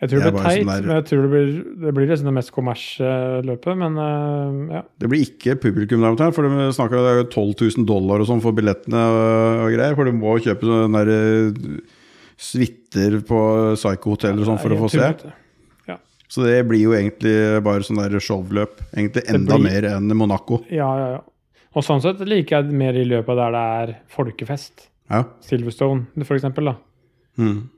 [0.00, 1.48] Jeg tror det blir teit, sånn der- men jeg tror det blir,
[1.84, 3.74] det blir liksom det mest kommersielle-løpet.
[3.82, 4.82] Men uh, ja.
[4.98, 8.30] Det blir ikke publikum der, her, for de snakker er jo 12 000 dollar og
[8.30, 9.98] sånn for billettene og, og greier.
[9.98, 11.82] For du må kjøpe sånne der eh,
[12.40, 13.40] suiter på
[13.76, 14.98] Psycho-hoteller og sånn for å få se.
[15.04, 15.34] tullete.
[16.30, 17.32] Så det blir jo egentlig
[17.66, 18.78] bare sånn der showløp.
[18.94, 20.60] Egentlig enda blir- mer enn Monaco.
[20.70, 21.20] Ja, ja, ja.
[21.74, 24.88] Og sånn sett liker jeg mer i løpet der det er folkefest.
[25.10, 25.24] Ja.
[25.42, 26.64] Silverstone, for eksempel.
[26.70, 26.76] da.
[27.38, 27.68] Mm.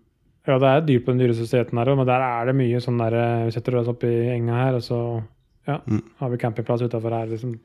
[0.47, 2.81] Ja, det er dyrt på den dyre sosieteten her òg, men der er det mye
[2.83, 5.23] sånn der eh, Vi setter oss opp i enga her, og så
[5.69, 6.03] ja, Mm.
[6.19, 7.27] har vi campingplass utafor her.
[7.29, 7.59] Liksom.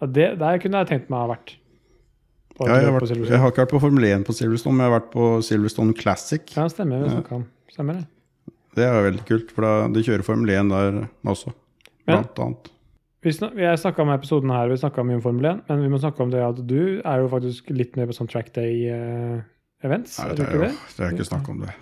[0.00, 1.56] Ja, det, der kunne jeg tenkt meg å ha vært.
[2.60, 4.92] Ja, jeg, har vært, jeg har ikke vært på Formel 1 på Silverstone, men jeg
[4.92, 6.42] har vært på Silverstone Classic.
[6.56, 7.04] Ja, stemmer.
[7.04, 7.42] Vi Ja.
[7.72, 8.06] Stemmer det.
[8.76, 11.52] Det er veldig kult, for da, de kjører Formel 1 der også.
[12.06, 12.70] Men- Blant annet.
[13.22, 15.88] Vi snak, jeg snakka om episoden her, vi snakka mye om Formel 1, men vi
[15.92, 20.18] må snakke om det at du er jo faktisk litt mer på sånn track day-events.
[20.20, 20.70] Nei, er det, er det?
[20.70, 21.74] jo, det er ikke snakk om det.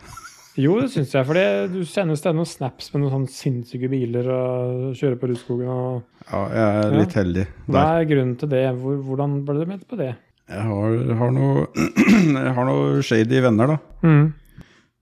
[0.59, 1.23] Jo, det syns jeg.
[1.29, 1.39] For
[1.71, 5.69] du sender stadig noen snaps med noen sånne sinnssyke biler og kjører på Rudskogen.
[5.71, 6.97] og Ja, jeg er Ja.
[6.99, 8.65] litt heldig Hva er grunnen til det?
[8.75, 10.09] Hvordan ble du med på det?
[10.51, 13.79] Jeg har, har noen noe shady venner, da.
[14.03, 14.35] Mm.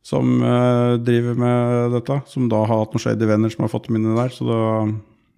[0.07, 2.21] Som uh, driver med dette.
[2.31, 4.33] Som da har hatt noen shady venner som har fått dem inn der.
[4.35, 4.61] Så da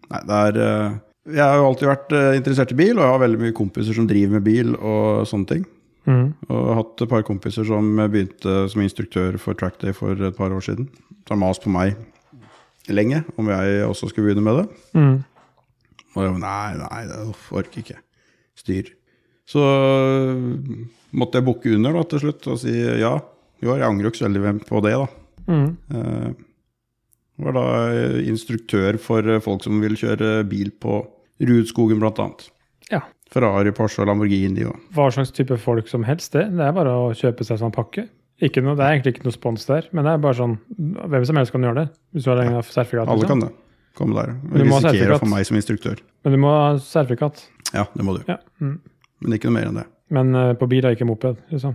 [0.09, 0.99] Nei, det er uh,
[1.29, 3.97] Jeg har jo alltid vært eh, interessert i bil, og jeg har veldig mye kompiser
[3.97, 5.67] som driver med bil og sånne ting.
[6.09, 6.31] Mm.
[6.49, 10.65] Og hatt et par kompiser som begynte som instruktør for Trackday for et par år
[10.65, 10.89] siden.
[11.27, 11.99] Så har mast på meg
[12.89, 14.67] lenge om jeg også skulle begynne med det.
[14.97, 15.19] Mm.
[16.17, 17.99] Og jeg nei, nei, det uff, orker ikke.
[18.57, 18.89] Styr.
[19.49, 19.61] Så
[21.13, 23.19] måtte jeg bukke under da, til slutt og si ja.
[23.65, 25.07] Jo, jeg angrer jo ikke så veldig på det, da.
[25.49, 25.69] Mm.
[25.95, 26.29] Eh,
[27.45, 31.01] var da eh, instruktør for eh, folk som vil kjøre bil på
[31.39, 32.49] Rudskogen, blant annet.
[32.91, 33.05] Ja.
[33.31, 34.65] Ferrari, Porsche og Lamborghini.
[34.67, 34.79] Og.
[34.97, 36.49] Hva slags type folk som helst, det.
[36.57, 38.09] Det er bare å kjøpe seg sånn pakke.
[38.43, 41.25] Ikke noe, det er egentlig ikke noe spons der, men det er bare sånn Hvem
[41.27, 41.89] som helst kan gjøre det.
[42.15, 42.61] Hvis du har ja.
[42.63, 43.11] sertifikat.
[43.11, 43.43] Alle liksom.
[43.43, 43.51] kan det.
[43.99, 44.35] Komme der.
[44.63, 45.99] Risikere for meg som instruktør.
[46.23, 47.43] Men du må ha sertifikat.
[47.75, 48.23] Ja, det må du.
[48.31, 48.39] Ja.
[48.63, 48.77] Mm.
[49.25, 49.87] Men ikke noe mer enn det.
[50.15, 51.41] Men uh, på bil er ikke moped.
[51.51, 51.75] liksom.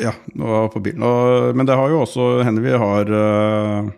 [0.00, 1.02] Ja, og på bilen.
[1.02, 3.88] Og, men det har jo også hender vi har uh,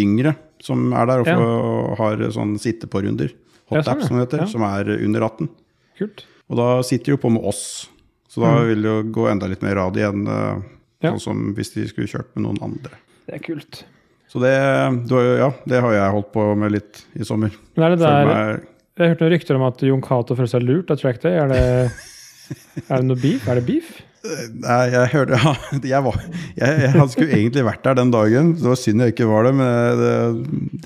[0.00, 1.36] yngre som er der og Ja.
[1.38, 3.32] får, har sånn sitte-på-runder.
[3.72, 4.06] Hot sånn, ja.
[4.06, 4.42] som det heter.
[4.44, 4.46] Ja.
[4.52, 5.48] Som er under 18.
[5.98, 6.24] Kult.
[6.52, 7.88] Og da sitter de jo på med oss.
[8.28, 8.66] Så da Mm.
[8.68, 10.62] vil det jo gå enda litt mer rad igjen, uh,
[11.02, 11.10] Ja.
[11.12, 12.90] sånn som hvis de skulle kjørt med noen andre.
[13.26, 13.84] Det er kult.
[14.28, 17.52] Så det, du ja, det har jeg holdt på med litt i sommer.
[17.76, 18.62] Men er det der, meg,
[18.96, 21.32] Jeg hørte noen rykter om at Jon Cato føler seg lurt av Track Day.
[21.38, 21.92] Er det,
[22.90, 23.46] er det noe beef?
[23.48, 24.02] Er det beef?
[24.64, 25.52] Nei, jeg hørte ja,
[25.92, 26.16] jeg, var,
[26.56, 28.52] jeg, Han skulle egentlig vært der den dagen.
[28.56, 30.14] Det var synd jeg ikke var det, men det,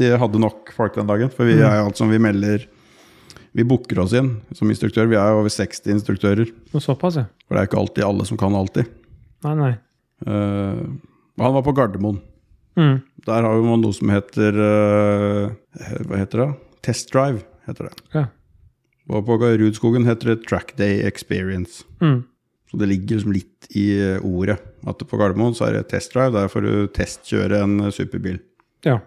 [0.00, 1.30] de hadde nok folk den dagen.
[1.34, 1.64] For vi Mm.
[1.68, 2.66] er alt som vi melder
[3.56, 5.08] Vi booker oss inn som instruktør.
[5.10, 6.50] Vi er over 60 instruktører.
[6.74, 7.24] Og såpass, ja.
[7.48, 8.86] For det er ikke alltid alle som kan alltid.
[9.46, 9.70] Nei, nei.
[10.26, 10.82] Uh,
[11.40, 12.20] han var på Gardermoen.
[12.78, 12.98] Mm.
[13.26, 15.54] Der har man noe som heter uh,
[16.06, 16.48] Hva heter det?
[16.86, 18.04] Test Drive, heter det.
[18.14, 18.26] Ja.
[19.08, 21.82] Og på Rudskogen heter det Track Day Experience.
[22.02, 22.20] Mm.
[22.68, 23.88] Så det ligger liksom litt i
[24.20, 24.58] ordet.
[24.88, 26.34] At på Gardermoen så er det test drive.
[26.36, 28.42] Der får du testkjøre en superbil.
[28.84, 28.98] Ja.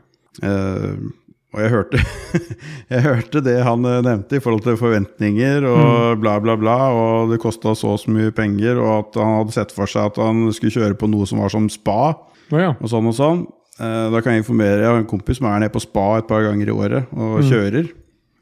[0.42, 1.12] Uh,
[1.52, 2.00] og jeg hørte,
[2.94, 6.76] jeg hørte det han eh, nevnte i forhold til forventninger og bla, bla, bla.
[6.96, 10.14] Og det kosta så og så mye penger, og at han hadde sett for seg
[10.14, 12.14] at han skulle kjøre på noe som var som spa.
[12.52, 12.72] Oh, ja.
[12.80, 13.44] og sånn og sånn.
[13.82, 16.30] Eh, da kan jeg informere, jeg har en kompis som er nede på spa et
[16.30, 17.92] par ganger i året og kjører.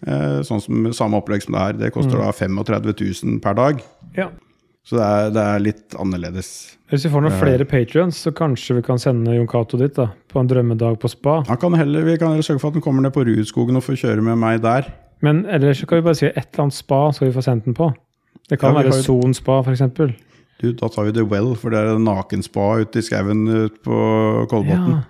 [0.06, 1.82] Eh, sånn som samme opplegg som det her.
[1.82, 3.82] Det koster da 35 000 per dag.
[4.20, 4.30] ja.
[4.88, 6.48] Så det er, det er litt annerledes.
[6.90, 10.08] Hvis vi får noen flere patrions, så kanskje vi kan sende Jon Cato dit da,
[10.32, 11.36] på en drømmedag på spa.
[11.50, 13.86] Han kan heller, vi kan heller sørge for at han kommer ned på Rudskogen og
[13.86, 14.88] får kjøre med meg der.
[15.22, 17.68] Men ellers så kan vi bare si et eller annet spa skal vi få sendt
[17.70, 17.92] den på.
[18.50, 20.16] Det kan Ja, være Son spa, eksempel.
[20.60, 23.78] Du, da tar vi The Well, for det er en nakenspa ute i skauen ute
[23.86, 24.00] på
[24.50, 24.96] Kolbotn.
[24.98, 25.02] Ja.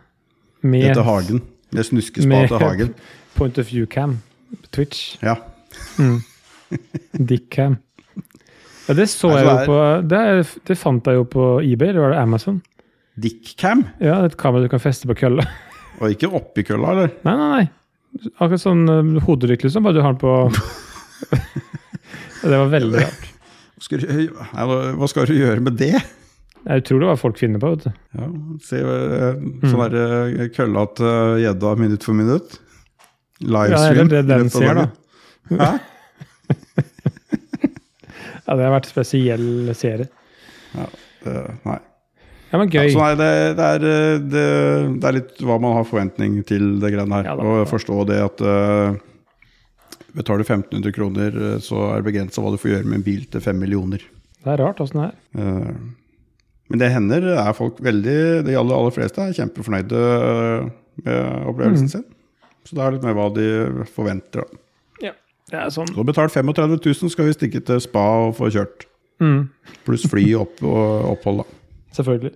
[0.61, 1.39] Med Det Hagen.
[1.71, 2.91] Det er snuskespa til Hagen.
[3.37, 4.19] point of view cam.
[4.73, 5.15] Twitch.
[5.23, 5.37] Ja.
[7.13, 7.77] Dick cam.
[8.89, 9.79] Ja, det så jeg jo på
[10.09, 10.21] det,
[10.65, 12.55] det fant jeg jo på eBay, eller var det Amazon?
[13.21, 13.83] Dickcam.
[14.01, 15.45] Ja, et kamera du kan feste på kølla.
[15.99, 17.11] Og ikke oppi kølla, eller?
[17.27, 17.65] Nei, nei, nei.
[18.39, 19.85] Akkurat sånn uh, hodelykt, liksom.
[19.85, 20.31] Bare du har den på
[22.41, 23.27] Det var veldig rart.
[23.75, 24.31] Hva skal, du,
[24.97, 25.93] hva- skal du gjøre med det?
[26.65, 27.91] Jeg tror det var folk finner på, vet du.
[28.17, 28.25] Ja,
[28.65, 29.37] se eh,
[29.69, 32.57] sånn der eh, kølla til gjedda minutt for minutt.
[33.39, 34.89] Ja, det er det den sier ser, da.
[35.61, 35.69] Hæ?
[38.49, 40.09] Ja, det har vært spesiell serie.
[40.75, 41.77] Eh, nei.
[42.49, 42.87] Ja, men gøy.
[42.89, 43.29] så nei, det,
[43.59, 43.83] det, er,
[44.25, 44.45] det,
[45.03, 47.27] det er litt hva man har forventning til det greiene her.
[47.29, 47.45] Ja, da.
[47.45, 48.95] og forstå det at uh,
[50.17, 53.05] betaler du 1500 kroner, eh, så er det begrensa hva du får gjøre med en
[53.05, 54.01] bil til 5 millioner.
[54.39, 55.19] Det er rart åssen det er.
[55.37, 55.75] Uh,
[56.73, 60.01] men det hender er folk veldig De aller, aller fleste er kjempefornøyde
[61.05, 61.93] med opplevelsen Mm.
[61.93, 62.03] sin.
[62.65, 63.45] Så det er litt mer hva de
[63.93, 64.41] forventer.
[64.41, 64.59] da.
[65.49, 65.89] Ja, det er sånn.
[65.95, 68.85] Så betalt 35 000 skal vi stikke til spa og få kjørt.
[69.19, 69.49] Mm.
[69.87, 71.59] Pluss fly opp og opphold, da.
[71.97, 72.35] Selvfølgelig.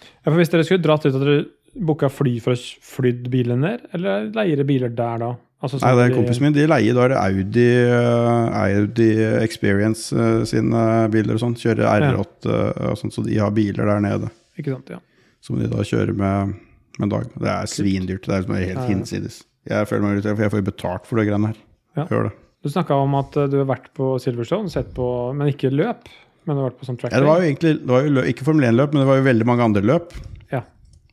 [0.00, 1.46] Ja, for Hvis dere skulle dratt ut, hadde dere
[1.86, 2.60] booka fly for å
[2.94, 5.34] flydd bilen ned, eller leier dere biler der da?
[5.56, 6.54] Altså, Nei, sånn det er kompisen min.
[6.56, 9.08] De leier da er det Audi, eh, Audi
[9.40, 10.82] Experience eh, sine
[11.12, 11.56] biler og sånn.
[11.58, 12.64] Kjører R8 ja.
[12.90, 14.30] og sånn, så de har biler der nede.
[14.60, 15.00] Ikke sant, ja.
[15.44, 16.56] Som de da kjører med,
[16.98, 17.30] med en dag.
[17.40, 18.28] Det er svindyrt.
[18.28, 19.40] Det er helt hinsides.
[19.66, 21.62] Jeg føler meg irritert, for jeg får jo betalt for de greiene her.
[21.96, 22.04] Ja.
[22.10, 22.36] Gjør det.
[22.66, 26.08] Du snakka om at eh, du har vært på Silverstone, sett på, men ikke løp.
[26.46, 28.14] Men du har vært på sånn track Ja, det var jo egentlig det var jo
[28.16, 30.14] løp, ikke Formel 1-løp, men det var jo veldig mange andre løp.
[30.52, 30.62] Ja.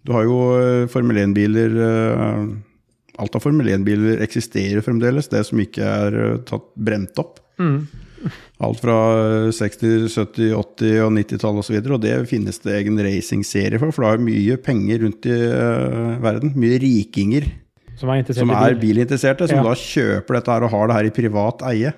[0.05, 2.45] Du har jo eh, Formel 1-biler eh,
[3.21, 6.15] Alt av Formel 1-biler eksisterer fremdeles, det som ikke er
[6.49, 7.37] tatt brent opp.
[7.61, 7.83] Mm.
[8.65, 11.77] Alt fra eh, 60-, 70-, 80- og 90-tallet osv.
[11.77, 15.29] Og, så og det finnes det egen racingserie for, for det er mye penger rundt
[15.29, 15.37] i
[16.25, 16.55] verden.
[16.57, 17.49] Mye rikinger
[18.03, 18.81] Som er som er bil.
[18.83, 19.63] bilinteresserte, som Ja.
[19.63, 21.93] da kjøper dette her og har det her i privat eie.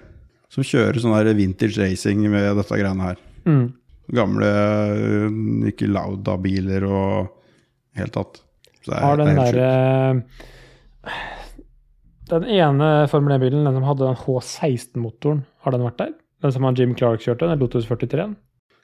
[0.53, 3.17] Som kjører sånn her vintage racing med dette greiene her.
[3.45, 3.73] Mm.
[4.13, 7.31] Gamle eh, Lauda-biler og
[7.97, 8.41] helt tatt.
[8.85, 10.23] Så det er- Har den er derre
[12.29, 16.13] Den ene Formel 1-bilen, den som hadde den H16-motoren, har den vært der?
[16.41, 18.35] Den som han Jim Clark kjørte, den Lotus 43?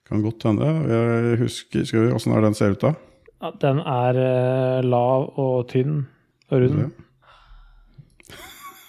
[0.09, 0.67] Kan godt hende.
[0.89, 2.93] Jeg husker Skal vi, Åssen er den ser ut, da?
[3.41, 6.03] Ja, den er eh, lav og tynn
[6.51, 6.91] og rund.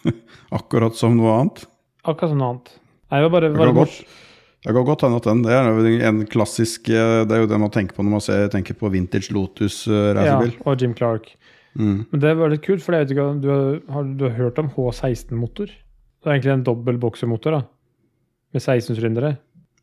[0.59, 1.65] Akkurat som noe annet.
[2.05, 2.73] Akkurat som noe annet.
[3.13, 4.03] Nei, det var bare, bare godt-
[4.63, 7.59] Det kan godt hende at den det er en klassisk eh, Det er jo det
[7.61, 10.53] man tenker på når man ser, tenker på vintage Lotus-reisebil.
[10.57, 11.33] Ja, og Jim Clark.
[11.79, 12.07] Mm.
[12.11, 14.59] Men det var litt kult, for jeg vet ikke om du har, du har hørt
[14.61, 15.67] om H16-motor?
[16.23, 17.63] Det er egentlig en dobbel boksermotor, da.
[18.53, 19.37] Med 16 sylindere.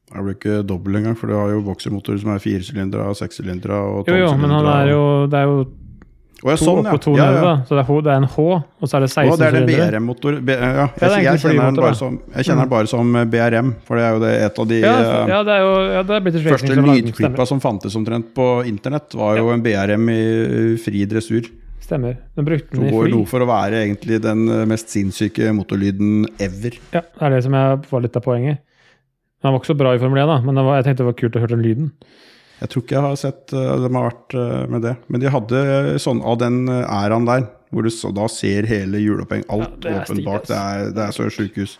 [0.09, 4.07] Det blir ikke dobbel engang, for du har jo boksermotor som er firesylindere, sekssylindere og
[4.09, 5.57] Jo, jo, men han er jo, det er jo
[6.39, 6.95] Å, ja, sånn, ja.
[7.03, 7.53] to ja, ja.
[7.67, 8.43] Så det er, H- det er en H,
[8.79, 9.63] og så er det 16 Å, det er det.
[9.67, 10.37] BRM-motor.
[10.39, 14.21] Ja, jeg, jeg, kjenner den bare som, den bare som BRM, for det er jo
[14.23, 16.87] det, et av de Ja, eh, ja, det er jo ja, det er første som
[16.87, 21.51] lydklippa som fantes omtrent på internett, var jo en BRM i uh, fri dressur.
[21.83, 22.15] Stemmer.
[22.37, 23.13] Den brukte den i går fly.
[23.17, 26.79] noe for å være egentlig den mest sinnssyke motorlyden ever.
[26.95, 28.63] Ja, det er det som jeg, var litt av poenget.
[29.43, 31.09] Den var ikke så bra i Formel 1, da, men det var, jeg tenkte det
[31.09, 31.91] var kult å høre den lyden.
[32.59, 34.95] Jeg tror ikke jeg har sett uh, dem har vært uh, med det.
[35.07, 38.99] Men de hadde uh, sånn av den æraen der, hvor du så, da ser hele
[38.99, 39.45] juleoppheng.
[39.47, 40.47] alt Ja, det er åpent bak.
[40.49, 41.77] Det er, det er så sjukehus.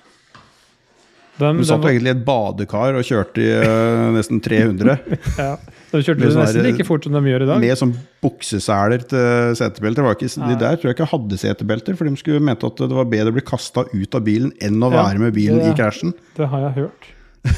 [1.39, 4.95] Den, Du satt jo egentlig i et badekar og kjørte i uh, nesten 300.
[5.39, 5.53] ja,
[5.93, 7.61] den kjørte med sånn nesten like fort som de gjør i dag.
[7.63, 10.03] Med sånn bukseseler til setebelter.
[10.03, 12.91] Var ikke, de der tror jeg ikke hadde setebelter, for de skulle mente at det
[12.91, 15.71] var bedre å bli kasta ut av bilen enn å Ja, være med bilen det-
[15.71, 16.11] i krasjen.
[16.39, 17.09] Det har jeg hørt.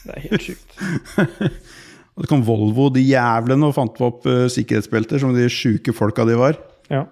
[0.00, 0.78] Det er helt sjukt.
[2.16, 6.26] Og så kom Volvo, de jævlene, og fant opp uh, sikkerhetsbelter som de sjuke folka
[6.28, 6.58] de var.
[6.90, 7.06] Ja.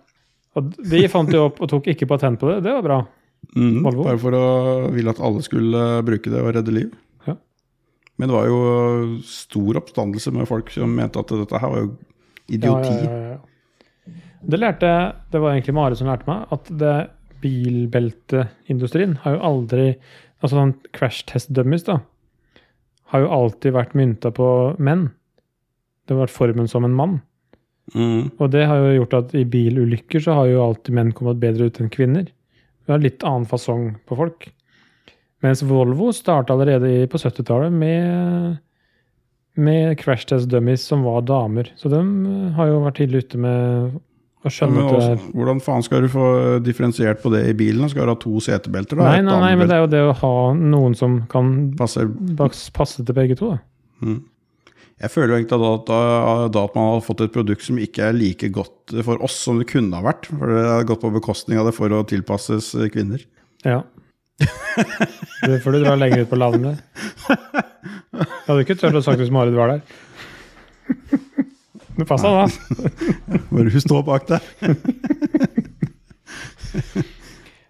[0.58, 2.62] Og de fant jo opp og tok ikke patent på det.
[2.66, 2.98] Det var bra.
[3.54, 4.04] Mm, Volvo.
[4.04, 4.46] bare for å
[4.92, 6.90] ville at alle skulle uh, bruke det og redde liv.
[7.28, 7.36] Ja.
[8.18, 8.58] Men det var jo
[9.26, 11.92] stor oppstandelse med folk som mente at dette her var jo
[12.48, 12.96] idioti.
[13.04, 13.38] Ja, ja.
[14.48, 14.90] Det lærte
[15.32, 16.96] det var egentlig Mare som lærte meg, at det
[17.42, 19.90] bilbelteindustrien har jo aldri
[20.38, 21.96] Altså sånn crash test dummies, da,
[23.12, 24.48] har jo alltid vært mynta på
[24.78, 25.08] menn.
[26.04, 27.18] Det har vært formen som en mann.
[27.94, 28.30] Mm.
[28.36, 31.68] Og det har jo gjort at i bilulykker så har jo alltid menn kommet bedre
[31.68, 32.28] ut enn kvinner.
[32.84, 34.48] Vi har litt annen fasong på folk.
[35.44, 38.58] Mens Volvo starta allerede på 70-tallet med,
[39.54, 41.70] med crash test dummies som var damer.
[41.78, 43.98] Så de eh, har jo vært tidlig ute med
[44.48, 46.28] at hvordan faen skal du få
[46.64, 47.88] differensiert på det i bilen?
[47.90, 48.98] Skal du ha to setebelter?
[48.98, 49.12] da?
[49.12, 53.04] Nei, nei, nei, men det er jo det å ha noen som kan passer passe
[53.04, 53.54] til begge to.
[53.54, 53.62] Da.
[54.06, 54.20] Mm.
[54.98, 55.98] Jeg føler jo egentlig da, da,
[56.50, 59.60] da at man har fått et produkt som ikke er like godt for oss som
[59.60, 60.26] det kunne ha vært.
[60.32, 63.22] For det har gått på bekostning av det for å tilpasses eh, kvinner.
[63.66, 63.84] Ja.
[64.38, 66.82] Du får du dra lenger ut på landet.
[67.28, 71.24] Jeg hadde ikke turt å sagt hvis Marit var der.
[71.98, 72.46] Det passa, da.
[73.50, 74.42] Bare hun står bak der.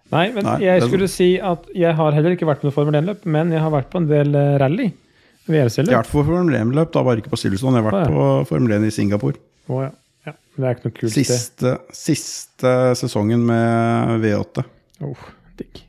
[0.09, 2.75] Nei, men Nei, jeg skulle skulle si at jeg har heller ikke vært på noe
[2.75, 4.87] Formel 1-løp, men jeg har vært på en del eh, rally.
[4.89, 5.93] Jeg har VRC-løp.
[5.93, 7.77] vært på Formel 1-løp, da bare ikke på Silverstone.
[7.77, 9.37] Jeg har vært på Formel 1 i Singapore.
[9.69, 9.91] Oh, ja.
[10.25, 10.33] ja.
[10.57, 11.13] Det er ikke noe kult.
[11.13, 14.65] Siste, siste sesongen med V8.
[15.05, 15.27] Oh,
[15.61, 15.83] digg.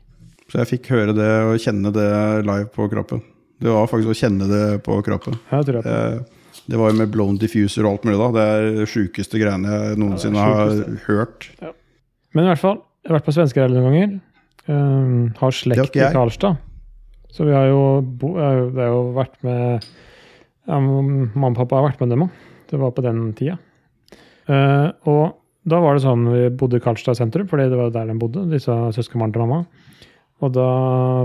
[0.51, 2.09] Så jeg fikk høre det og kjenne det
[2.45, 3.23] live på kroppen.
[3.61, 5.37] Det var faktisk å kjenne det på kroppen.
[5.49, 5.89] Ja, det tror jeg på.
[5.89, 6.40] Det,
[6.71, 8.17] det var jo med blown diffuser og alt mulig.
[8.21, 8.29] da.
[8.37, 10.69] Det er det sjukeste greiene jeg noensinne Ja, har
[11.05, 11.49] hørt.
[11.59, 11.75] hørt.
[12.33, 14.13] Men i hvert fall, jeg har vært på svenskerally noen ganger.
[14.71, 16.05] Um, har slekt i.
[16.13, 16.59] Karlstad.
[17.31, 19.83] Så vi har jo, bo, det har jo vært med
[20.67, 22.41] ja, Mamma og pappa har vært med dem òg.
[22.71, 23.57] Det var på den tida.
[24.47, 25.23] Uh, og
[25.67, 28.47] da var det sånn, vi bodde i Karlstad sentrum, fordi det var der de bodde,
[28.51, 29.65] disse søskenbarna til mamma.
[30.41, 30.65] Og da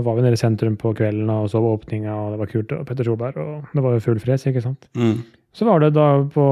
[0.05, 2.73] var vi nede i sentrum på kvelden og så åpninga, og det var kult.
[2.75, 4.85] Og Petter Solberg, og det var jo full fres, ikke sant.
[4.97, 5.23] Mm.
[5.55, 6.45] Så var det da på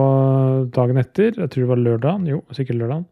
[0.73, 3.05] dagen etter, jeg tror det var lørdagen, jo, sikkert lørdagen,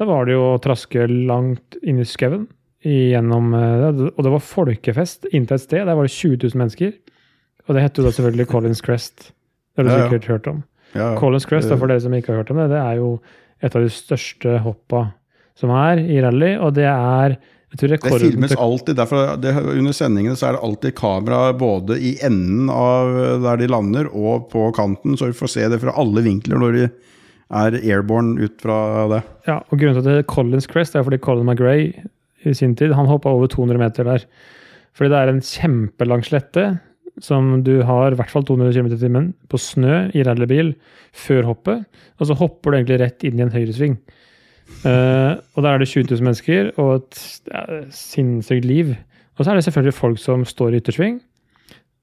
[0.00, 2.46] da var det jo å traske langt inn i skauen,
[2.86, 6.94] gjennom, eh, og det var folkefest inntil et sted, der var det 20 000 mennesker,
[7.68, 9.30] og det hette jo da selvfølgelig Collins Crest.
[9.76, 10.08] Det har du Ja, ja.
[10.08, 10.62] sikkert hørt om.
[10.94, 13.10] Ja, Collins Crest, da, for dere som ikke har hørt om det, det er jo
[13.62, 15.02] et av de største hoppa
[15.60, 17.36] som er i rally, og det er,
[17.70, 18.96] Det filmes alltid.
[18.98, 23.12] derfor det, Under sendingene så er det alltid kamera både i enden av
[23.44, 26.78] der de lander, og på kanten, så vi får se det fra alle vinkler når
[26.78, 26.88] de
[27.50, 29.22] er airborne ut fra det.
[29.46, 32.06] Ja, og grunnen til at det er Collins Crest er fordi Colin McRae
[32.46, 34.24] i sin tid, han hoppa over 200 meter der.
[34.96, 36.70] Fordi det er en kjempelang slette
[37.20, 40.72] som du har i hvert fall 200 km i timen på snø i rallybil
[41.16, 41.84] før hoppet,
[42.18, 43.98] og så hopper du egentlig rett inn i en høyresving.
[44.80, 47.64] Eh, og der er det 20 000 mennesker og et ja,
[47.94, 48.94] sinnssykt liv.
[49.38, 51.20] Og så er det selvfølgelig folk som står i yttersving.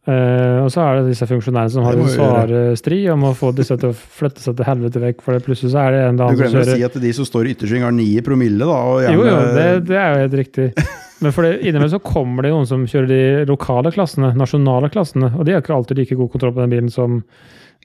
[0.08, 3.50] Uh, og så er det disse funksjonærene som har en svare stri om å få
[3.52, 6.14] disse til å flytte seg til helvete vekk, for det plutselig så er det en
[6.14, 8.06] eller Du annen som glemmer å si at de som står i yttersving, har ni
[8.14, 8.78] i promille, da.
[9.04, 10.70] Gjerne, jo, jo, det, det er jo helt riktig.
[11.26, 15.34] Men for det, innimellom så kommer det noen som kjører de lokale klassene, nasjonale klassene,
[15.36, 17.20] og de har ikke alltid like god kontroll på den bilen som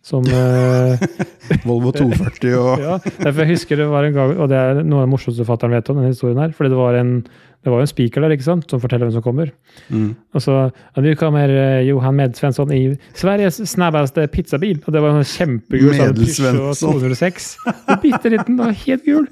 [0.03, 0.99] Som eh,
[1.69, 5.07] Volvo 240 og Ja, jeg husker det var en gang, og det er noe av
[5.07, 6.55] det morsomste fatteren vet om denne historien her.
[6.57, 7.17] fordi det var en
[7.63, 9.53] det var jo en spiker der ikke sant, som forteller hvem som kommer.
[9.89, 10.09] mm.
[10.35, 14.81] Og så ja, Nu kommer eh, Johan Medsvensson i Sveriges snabbeste pizzabil.
[14.83, 16.99] Og det var en kjempegul sånn Peugeot Medsvensson.
[16.99, 17.47] 206.
[17.87, 19.29] En Bitte liten og helt gul.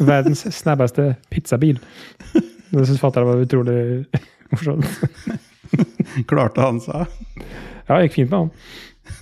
[0.00, 1.76] Verdens snabbeste pizzabil.
[2.32, 3.76] Det syns fatteren var utrolig
[4.54, 4.88] morsomt.
[6.30, 7.12] Klarte han seg?
[7.84, 8.52] Ja, det gikk fint med han.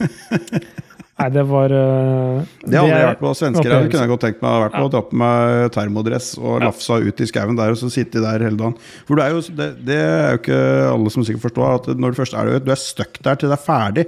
[1.23, 3.69] Nei, det var uh, Det hadde er- vært på svensker.
[3.71, 4.87] her kunne jeg godt tenkt meg å ha vært på.
[4.95, 8.59] Tatt på meg termodress og lafsa ut i skauen der og så sitte der hele
[8.59, 8.75] dagen.
[9.07, 10.59] For du er jo, det, det er jo ikke
[10.97, 13.53] alle som sikkert forstår, at når du først er der, du er stuck der til
[13.53, 14.07] det er ferdig.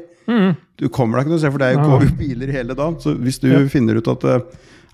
[0.80, 2.10] Du kommer deg ikke noe sted, for det er jo ja.
[2.18, 2.96] Biler hele dagen.
[3.04, 3.60] Så hvis du Ja.
[3.70, 4.40] finner ut at eh,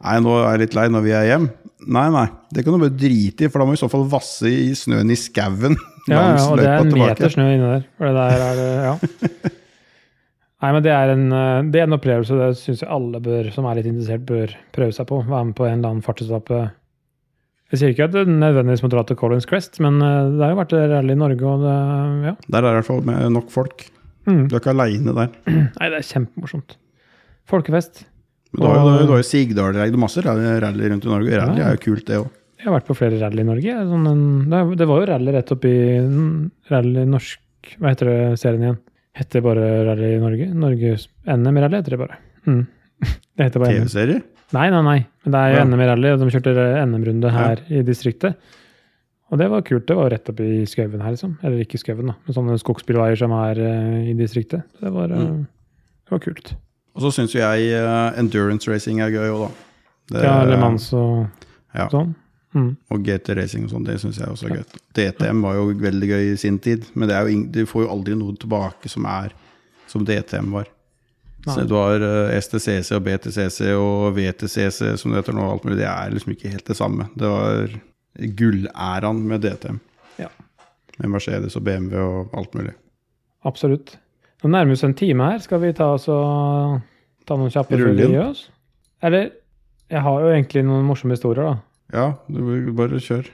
[0.01, 1.47] Nei, nå er jeg litt lei når vi er hjem.
[1.93, 2.27] Nei, nei.
[2.53, 4.71] Det kan du bare drite i, for da må du i så fall vasse i
[4.77, 5.77] snøen i skauen.
[6.09, 7.17] Ja, ja, og det er en tilbake.
[7.21, 7.85] meter snø inni der.
[8.01, 9.51] For det der er det, ja.
[10.61, 13.49] Nei, men det er en, eh, det er en opplevelse det syns jeg alle bør,
[13.55, 15.23] som er litt interessert, bør prøve seg på.
[15.25, 16.59] Være med på en eller annen fartsetappe.
[17.71, 20.53] Jeg sier ikke at det nødvendigvis må dra til Collins Crest, men eh, det har
[20.53, 21.77] jo vært rally i Norge, og det
[22.29, 22.35] Ja.
[22.51, 23.87] Der er det i hvert fall med nok folk.
[24.29, 24.43] Mm.
[24.51, 25.31] Du er ikke aleine der.
[25.81, 26.77] Nei, det er kjempemorsomt.
[27.49, 28.05] Folkefest.
[28.53, 31.13] Men du har jo, du har jo Sigdal-rally, det er masse rally rally rundt i
[31.15, 31.41] Norge.
[31.41, 31.71] Rally Ja.
[31.71, 32.29] er jo kult, det òg.
[32.61, 33.75] Jeg har vært på flere rally i Norge.
[33.89, 35.75] Sånn en, det, det var jo rally rett opp i
[36.69, 37.41] Rally norsk
[37.81, 38.79] Hva heter det serien igjen?
[39.19, 40.47] Heter det bare Rally Norge?
[40.55, 42.19] Norges NM Rally heter det bare.
[42.47, 42.67] Mm.
[43.37, 43.73] Det heter bare.
[43.81, 44.23] TV-serie?
[44.53, 44.99] Nei, nei, nei.
[45.25, 45.65] Men det er jo Ja.
[45.65, 46.55] NM Rally, og de kjørte
[46.87, 48.37] NM-runde her i distriktet.
[49.31, 49.87] Og det var kult.
[49.87, 51.37] Det var rett opp i skauen her, liksom.
[51.47, 54.65] Eller ikke skauen, da, men sånne skogsbilveier som er uh, i distriktet.
[54.83, 55.45] Det var, eh, Mm.
[55.47, 56.55] det var kult.
[56.99, 59.51] Og så syns jo jeg uh, endurance racing er gøy òg, da.
[60.19, 61.29] Det- Ja, Le Mans og
[61.75, 61.87] Ja.
[61.89, 62.15] sånn.
[62.55, 62.73] Mm.
[62.91, 64.79] Og GT Racing og sånn, det syns jeg også er gøy.
[64.99, 67.13] DTM var jo veldig gøy i sin tid, men
[67.55, 69.35] du får jo aldri noe tilbake som er
[69.91, 70.67] som DTM var.
[71.47, 75.79] Så du har eh, STCC og BTCC og VTCC som det heter nå, alt mulig.
[75.81, 77.07] Det er liksom ikke helt det samme.
[77.17, 77.73] Det var
[78.41, 79.81] gullæraen med DTM.
[80.21, 80.29] Ja.
[80.99, 82.75] Med Mercedes og BMW og alt mulig.
[83.49, 83.97] Absolutt.
[84.43, 85.41] Nå nærmer vi oss en time her.
[85.41, 86.81] Skal vi ta, oss og,
[87.29, 88.19] ta noen kjappe før Rulle vi inn.
[88.19, 88.49] gir oss?
[89.03, 89.31] Eller
[89.91, 91.57] Jeg har jo egentlig noen morsomme historier, da.
[91.93, 93.29] Ja, du bare kjør.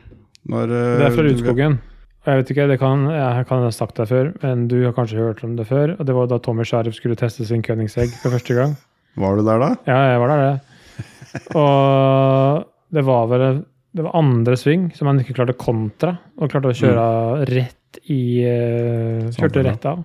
[0.46, 1.78] Når, eh, Det er fra Rudskogen.
[2.26, 4.94] Og jeg vet ikke, det kan, jeg kan ha sagt det før, men du har
[4.96, 5.94] kanskje hørt om det før.
[5.94, 8.74] Og det var da Tommy Sheriff skulle teste sin kønningsegg for første gang.
[9.16, 9.68] Var du der da?
[9.88, 11.46] Ja, jeg var der, det.
[11.62, 13.46] Og det var vel
[13.96, 17.04] det var andre sving som han ikke klarte kontra, og klarte å kjøre
[17.48, 20.02] rett i eh, Kjørte rett av.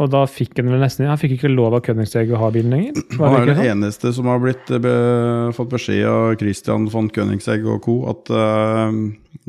[0.00, 2.72] Og da fikk han vel nesten Han fikk ikke lov av Königsegg å ha bilen
[2.72, 3.00] lenger.
[3.18, 4.94] Var Han det er den eneste som har blitt, be,
[5.56, 7.96] fått beskjed av Christian von Königsegg og co.
[8.12, 8.88] at uh,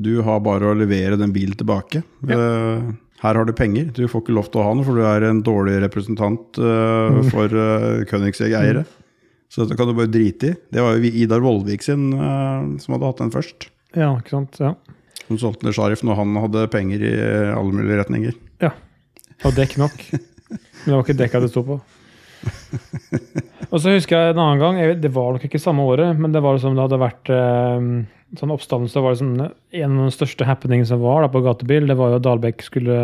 [0.02, 2.02] du har bare å levere den bilen tilbake.
[2.26, 2.89] Eh,
[3.22, 3.91] her har du penger.
[3.95, 7.22] Du får ikke lov til å ha noe, for du er en dårlig representant uh,
[7.30, 8.84] for uh, Königsegg-eiere.
[9.52, 10.58] Så dette kan du bare drite i.
[10.74, 13.68] Det var jo Idar Vollvik sin som hadde hatt den først.
[13.99, 14.56] Ja, ikke sant.
[14.64, 14.78] Ja.
[15.26, 17.14] Som solgte den til Sharif når han hadde penger i
[17.52, 18.38] alle mulige retninger.
[18.64, 18.72] Ja,
[19.43, 20.06] Og dekk nok.
[20.52, 21.80] Men det var ikke dekka det sto på.
[23.72, 26.41] Og så husker jeg en annen gang, det var nok ikke samme året, men det
[26.43, 27.86] var som det hadde vært eh,
[28.39, 28.97] sånn oppstandelse.
[28.97, 31.88] Det var liksom en av de største happeningene som var da, på gatebil.
[31.89, 32.97] Det var jo at Dahlbekk skulle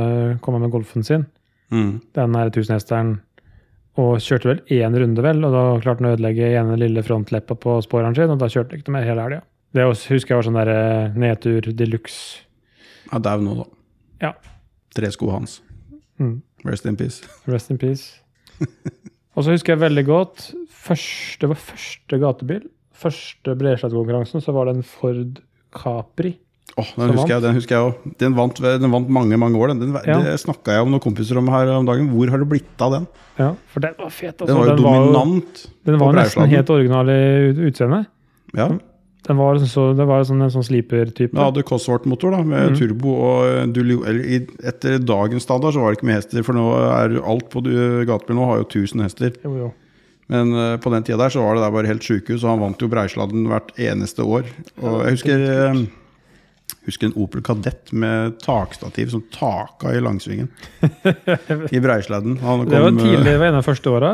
[0.44, 1.28] komme med golfen sin.
[1.72, 2.00] Mm.
[2.18, 3.18] Den her tusenhesteren.
[3.98, 7.58] Og kjørte vel én runde, vel, og da klarte han å ødelegge ene lille frontleppa
[7.58, 9.40] på sporeren sin, og da kjørte han ikke mer hele helga.
[9.74, 12.44] Det også, husker jeg var sånn der eh, nedtur de luxe.
[13.08, 13.66] Ja, dau nå, da.
[14.28, 14.32] Ja.
[14.96, 15.60] Tresko hans.
[16.22, 16.40] Mm.
[16.66, 17.28] Rest in peace.
[17.48, 18.22] Rest in peace.
[19.36, 22.66] og så husker jeg veldig godt første, Det var første gatebil.
[22.98, 25.42] Første Bredstadkonkurransen, så var det en Ford
[25.76, 26.38] Capri.
[26.78, 28.12] Åh, den husker jeg den husker jeg også.
[28.22, 29.72] Den vant, den vant mange mange år.
[29.72, 30.18] Den, den, Ja.
[30.26, 32.10] Det snakka jeg om noen kompiser om her om dagen.
[32.14, 33.08] Hvor har det blitt av den?
[33.38, 34.36] Ja, for den var fet.
[34.42, 34.50] Altså.
[34.52, 35.64] Den var jo dominant.
[35.86, 37.18] den var nesten helt original i
[37.54, 37.68] utseendet.
[37.72, 38.06] utseende.
[38.58, 38.68] Ja.
[39.28, 41.34] Den var liksom så, det var sånn, en sånn sleeper-type.
[41.36, 42.78] Den hadde Cosworth-motor da, med Mm.
[42.80, 43.16] turbo.
[43.28, 43.82] og eh, du,
[44.64, 47.62] Etter dagens standard så var det ikke med hester, for nå er alt på
[48.08, 49.36] gatebil nå har jo 1000 hester.
[49.44, 49.70] Jo, jo.
[50.30, 52.60] Men uh, på den tida der så var det der bare helt sjukehus, og han
[52.60, 54.44] vant jo Breisladden hvert eneste år.
[54.84, 55.46] Og jeg husker,
[56.68, 60.50] Jeg husker en Opel Kadett med takstativ som taka i langsvingen
[61.76, 62.38] i Breisladden.
[62.44, 64.12] Han Det var eh, tidlig, det var en av de første åra.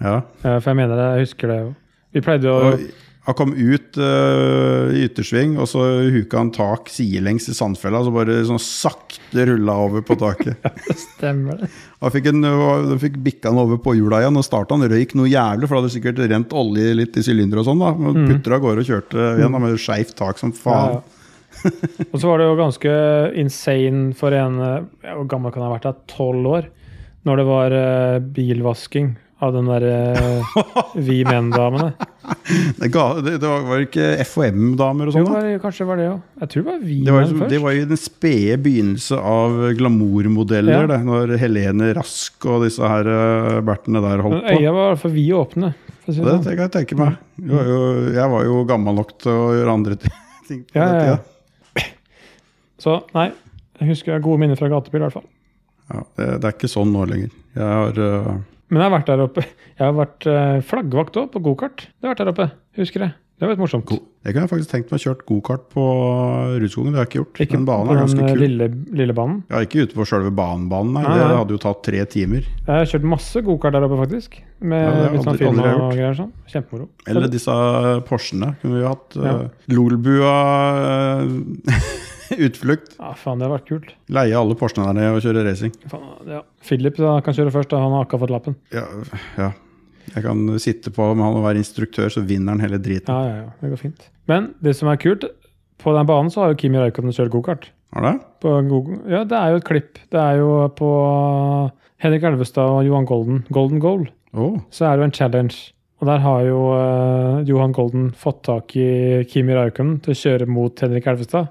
[0.00, 0.14] Ja.
[0.44, 1.74] Ja, for jeg mener det, jeg husker det jo.
[2.16, 2.84] Vi pleide å Og
[3.26, 5.82] han kom ut uh, i yttersving, og så
[6.14, 10.54] huka han tak sidelengs i sandfella, så bare sånn sakte rulla over på taket.
[10.62, 11.70] ja, det.
[12.04, 15.16] Han fikk, en, de fikk bikka han over på hjula igjen, og starta han røyk
[15.18, 17.82] noe jævlig, for det hadde sikkert rent olje litt i sylinderet og sånn.
[17.82, 18.30] da, Men Mm.
[18.30, 20.96] putter av gårde og kjørte igjen da, med skeivt tak som faen.
[20.96, 21.12] Ja, ja.
[22.12, 22.94] og så var det jo ganske
[23.42, 26.02] insane for en eh, Hvor gammel kan han ha vært?
[26.12, 26.66] Tolv år?
[27.26, 29.14] Når det var eh, bilvasking
[29.44, 29.96] av den derre
[31.06, 31.92] Vi Menn-damene.
[32.46, 35.58] Det, det, det var ikke FHM-damer og sånn?
[35.62, 36.22] kanskje var det òg.
[36.42, 37.50] Jeg tror det var Vi Det var, Menn først.
[37.52, 40.86] det var jo den spede begynnelse av glamourmodeller, Ja.
[40.90, 44.56] det, når Helene Rask og disse her uh, bertene der holdt på.
[44.56, 45.70] øya var i hvert fall vide åpne.
[46.02, 46.48] For si det Det sånn.
[46.50, 47.16] kan jeg tenke meg.
[47.38, 47.78] Jeg var jo,
[48.18, 49.98] jeg var jo gammel nok til å gjøre andre
[50.48, 51.86] ting på Ja, den ja, ja.
[52.82, 53.28] Så nei,
[53.80, 55.28] jeg husker jeg har gode minner fra gatebil, i hvert fall.
[55.94, 57.30] Ja, det, det er ikke sånn nå lenger.
[57.54, 58.34] Jeg har uh,
[58.70, 59.44] Men jeg har vært der oppe.
[59.76, 61.86] Jeg har vært eh, flaggvakt òg, på gokart.
[61.86, 62.46] Det har vært der oppe,
[62.80, 63.14] husker jeg.
[63.36, 63.84] Det var litt morsomt.
[63.84, 65.82] go Jeg kunne faktisk tenkt meg kjørt gokart på
[66.56, 66.94] Rudskogen.
[66.94, 67.40] Det har jeg ikke gjort.
[67.44, 68.40] Ikke på banen er ganske den eh, kul.
[68.40, 69.42] lille, lille banen.
[69.52, 71.02] Ja, ikke ute på sjølve banebanen, nei.
[71.04, 72.48] Nei, Det hadde jo tatt tre timer.
[72.48, 74.40] Jeg har kjørt masse gokart der oppe, faktisk.
[74.64, 76.16] Med Ja, det litt sånn aldri og greier.
[76.16, 76.32] sånn.
[76.48, 76.88] Kjempemoro.
[77.12, 77.58] Eller disse
[78.08, 79.20] Porschene kunne vi jo hatt.
[79.20, 79.36] Ja.
[79.76, 80.34] Lolbua
[82.48, 82.96] utflukt.
[82.98, 83.92] Ja, faen, det har vært kult.
[84.12, 85.74] Leie alle Porschene der nede og kjøre racing.
[85.90, 86.42] Faen, ja.
[86.66, 87.82] Philip da, kan kjøre først, da.
[87.84, 88.58] han har akkurat fått lappen.
[88.74, 88.84] Ja,
[89.38, 89.52] ja.
[90.14, 93.10] Jeg kan sitte på med han og være instruktør, så vinner han hele driten.
[93.10, 94.04] Ja, ja, ja, det går fint.
[94.30, 95.26] Men det som er kult,
[95.82, 97.70] på den banen så har jo Kimi Raikkonen kjørt gokart.
[97.96, 98.12] Har det?
[98.42, 98.54] På
[99.10, 99.98] Ja, det er jo et klipp.
[100.12, 100.90] Det er jo på
[102.02, 104.06] Henrik Elvestad og Johan Golden, Golden Goal,
[104.36, 104.58] Oh.
[104.68, 105.56] så er det jo en challenge.
[105.96, 110.48] Og der har jo uh, Johan Golden fått tak i Kimi Raikkonen til å kjøre
[110.50, 111.48] mot Henrik Elvestad.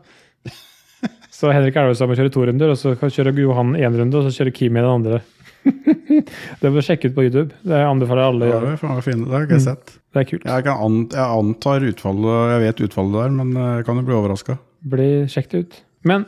[1.35, 4.27] Så Henrik Elvestad må kjøre to runder, og så kan kjøre Johan én runde, og
[4.27, 5.19] så kjører Kimi den andre.
[6.61, 7.57] det bør sjekke ut på YouTube.
[7.65, 9.25] Det anbefaler alle Ja, det meg fint.
[9.25, 9.97] Det har ikke jeg sett.
[10.15, 10.47] Det er kult.
[10.47, 14.17] Jeg, kan an, jeg antar utfallet, jeg vet utfallet der, men jeg kan jo bli
[14.21, 14.57] overraska.
[14.95, 15.77] Bli sjekket ut.
[16.07, 16.27] Men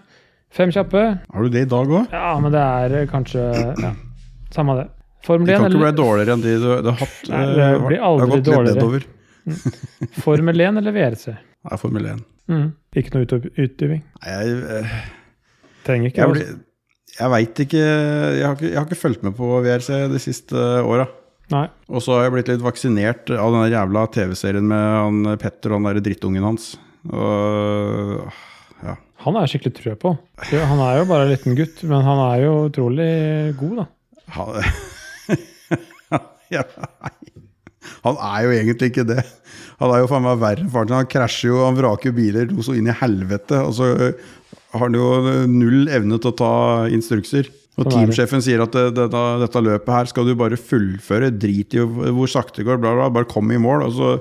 [0.51, 1.08] fem kjappe.
[1.24, 2.12] Har du det i dag òg?
[2.12, 3.47] Ja, men det er eh, kanskje
[3.80, 3.95] ja,
[4.51, 4.88] Samme det.
[5.28, 7.20] Formel 1 Det kan ikke bli dårligere enn de du, du har hatt.
[7.32, 8.66] Nei, det det aldri blir har aldri dårligere.
[8.68, 10.18] litt nedover.
[10.26, 11.26] Formel 1 eller VRC?
[11.32, 12.26] Det er Formel 1.
[12.48, 12.72] Mm.
[12.98, 14.02] Ikke noe utdyping?
[14.24, 14.98] Nei, Jeg, eh,
[15.88, 16.22] Trenger ikke.
[16.24, 16.58] jeg, altså.
[17.20, 20.56] jeg veit ikke jeg har ikke, jeg har ikke fulgt med på VRC de siste
[20.84, 21.08] åra.
[21.88, 25.80] Og så har jeg blitt litt vaksinert av den jævla TV-serien med han Petter og
[25.80, 26.74] den der drittungen hans.
[27.08, 28.26] Og,
[28.84, 28.98] ja.
[29.24, 30.12] Han er jeg skikkelig trø på.
[30.52, 33.10] Han er jo bare en liten gutt, men han er jo utrolig
[33.62, 33.88] god, da.
[34.36, 34.60] Han,
[36.58, 37.14] ja, nei.
[38.05, 39.23] Han er jo egentlig ikke det.
[39.77, 40.97] Han er jo faen meg verre enn faren sin.
[40.97, 43.59] Han krasjer jo, han vraker biler noe så inn i helvete.
[43.67, 43.91] Og så
[44.73, 45.07] har han jo
[45.51, 46.51] null evne til å ta
[46.93, 47.51] instrukser.
[47.77, 47.93] Og Sånn det.
[47.99, 51.29] teamsjefen sier at det, dette, dette løpet her skal du bare fullføre.
[51.38, 53.11] Drit i hvor sakte det går, bla, bla.
[53.13, 53.85] Bare kom i mål.
[53.85, 54.15] Og så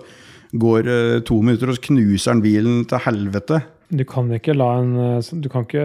[0.60, 3.62] går eh, to minutter, og så knuser han bilen til helvete.
[3.96, 5.82] Du kan ikke la en eh, Du kan ikke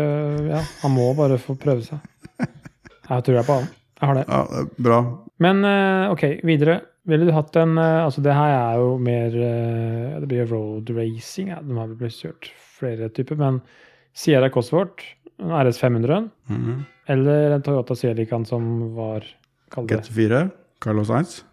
[0.49, 2.03] Ja, han må bare få prøve seg.
[3.11, 3.65] Jeg tror jeg på han.
[4.01, 4.23] Jeg har det.
[4.27, 4.99] Ja, bra.
[5.43, 6.77] Men eh, ok, videre.
[7.11, 10.89] Ville du hatt en eh, Altså, det her er jo mer eh, Det blir road
[10.95, 11.49] racing.
[11.51, 11.59] Ja.
[11.61, 12.47] De har vel blitt kjørt
[12.79, 13.59] flere typer, men
[14.17, 15.03] Sierra Cosworth,
[15.39, 16.81] en RS 500, Mhm.
[17.07, 19.23] eller en Toyota Celican som var
[19.71, 20.49] Kall GT4,
[20.83, 21.43] Carlos Sainz.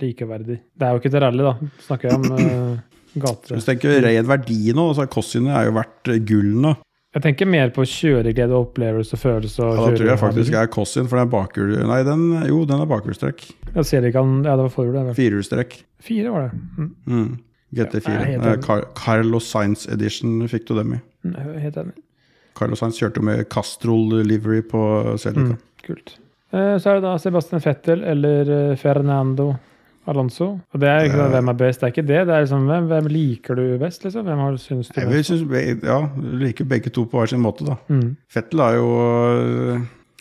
[0.00, 0.56] likeverdig.
[0.78, 1.52] Det er jo ikke til rally, da.
[1.84, 2.78] Snakker jeg om uh,
[3.20, 3.52] gate.
[3.54, 6.74] Hvis du tenker ren verdi nå, så er Cossine er jo verdt gull nå.
[7.10, 11.08] Jeg tenker mer på kjøreglede, opplevelse, følelse og Ja, da tror jeg faktisk er Cossin,
[11.10, 11.72] for den er bakhjul...
[11.88, 13.48] Nei, den, jo, den er bakhjulstrekk.
[13.74, 15.02] Ja, han ja, det var forhjul, det.
[15.08, 15.16] vel.
[15.18, 15.74] Firehjulstrekk.
[16.06, 16.60] Fire var det.
[16.78, 16.92] Mm.
[17.10, 17.32] Mm.
[17.74, 18.14] GT4.
[18.14, 18.60] Ja, Eh.
[18.62, 21.00] Car Carlos Sainz Edition fikk du dem i.
[21.26, 21.96] Nei, er helt enig.
[22.58, 24.82] Carlos Sainz kjørte jo med Castrol livery på
[25.18, 25.56] Celica.
[25.56, 26.14] Mm, kult.
[26.52, 29.52] Eh, Så er det da Sebastian Fettel eller eh, Fernando
[30.08, 30.46] Alonso.
[30.72, 32.20] Og det er ikke sånn, hvem er best, det er ikke det.
[32.28, 34.24] Det er liksom hvem, hvem liker du best, liksom?
[34.26, 35.32] Hvem har syns du Jeg best?
[35.32, 37.76] synes, ja, du liker begge to på hver sin måte, da.
[37.92, 38.16] Mm.
[38.32, 39.80] Fettel har jo øh,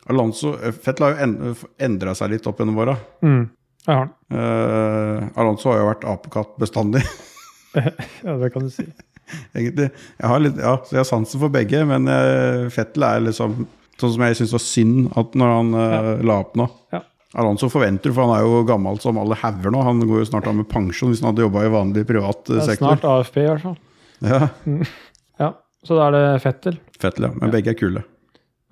[0.10, 1.56] Alonso øh, Fettel har jo en,
[1.90, 2.98] endra seg litt opp gjennom åra.
[3.24, 3.46] Mm.
[3.88, 4.10] Jeg har.
[4.36, 7.06] Eh, Alonso har jo vært apekatt bestandig,
[8.26, 8.86] Ja, det kan du si.
[9.58, 9.90] egentlig.
[10.20, 13.62] Jeg har, litt, ja, jeg har sansen for begge, men uh, Fettel er liksom
[14.00, 16.66] sånn som jeg syns var synd at når han øh, la opp nå.
[16.96, 17.02] Ja.
[17.38, 19.84] Alonso forventer, for han er jo gammel som alle hauger nå.
[19.86, 22.64] Han går jo snart av med pensjon hvis han hadde jobba i vanlig privat sektor.
[22.66, 23.78] Det er snart AFP, i hvert fall.
[24.26, 24.40] Ja,
[25.44, 25.50] Ja,
[25.86, 26.80] Så da er det Fettel.
[27.00, 27.34] Fettel, ja.
[27.38, 28.02] Men begge er kule.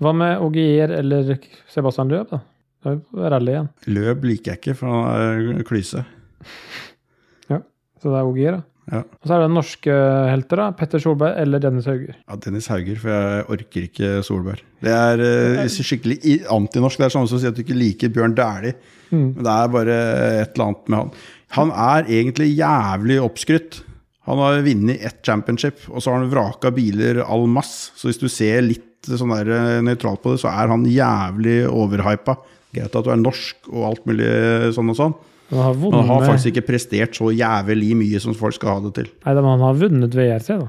[0.01, 1.38] Hva med Ogier eller
[1.72, 2.41] Sebastian Løb, da?
[2.84, 3.70] Da er vi på rally igjen.
[3.93, 6.03] Løb liker jeg ikke, for han er klyse.
[7.97, 8.76] Så det er Ogier, da.
[8.88, 9.01] Ja.
[9.03, 9.95] Og så er det norske
[10.31, 10.67] helter, da.
[10.79, 12.15] Petter Solberg eller Dennis Hauger.
[12.21, 14.61] Ja, Dennis Hauger, for jeg orker ikke Solberg.
[14.83, 15.23] Det er
[15.59, 17.01] uh, skikkelig antinorsk.
[17.01, 18.77] Det er samme som å si at du ikke liker Bjørn Dæhlie.
[19.09, 19.27] Mm.
[19.35, 19.97] Men det er bare
[20.43, 21.11] et eller annet med han.
[21.57, 23.81] Han er egentlig jævlig oppskrytt.
[24.27, 27.93] Han har vunnet ett championship, og så har han vraka biler all mass.
[27.95, 31.61] Så hvis du ser litt sånn der eh, nøytralt på det, så er han jævlig
[31.69, 32.35] overhypa.
[32.75, 34.27] Greit at du er norsk og alt mulig
[34.75, 35.15] sånn og sånn,
[35.50, 36.00] Han har vunnet...
[36.02, 39.08] han har faktisk ikke prestert så jævlig mye som folk skal ha det til.
[39.26, 40.68] Nei, men han har vunnet VRC, da.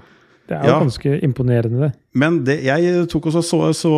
[0.49, 0.79] Det er jo Ja.
[0.81, 1.91] ganske imponerende, det.
[2.14, 3.91] Men det, jeg tok også så, så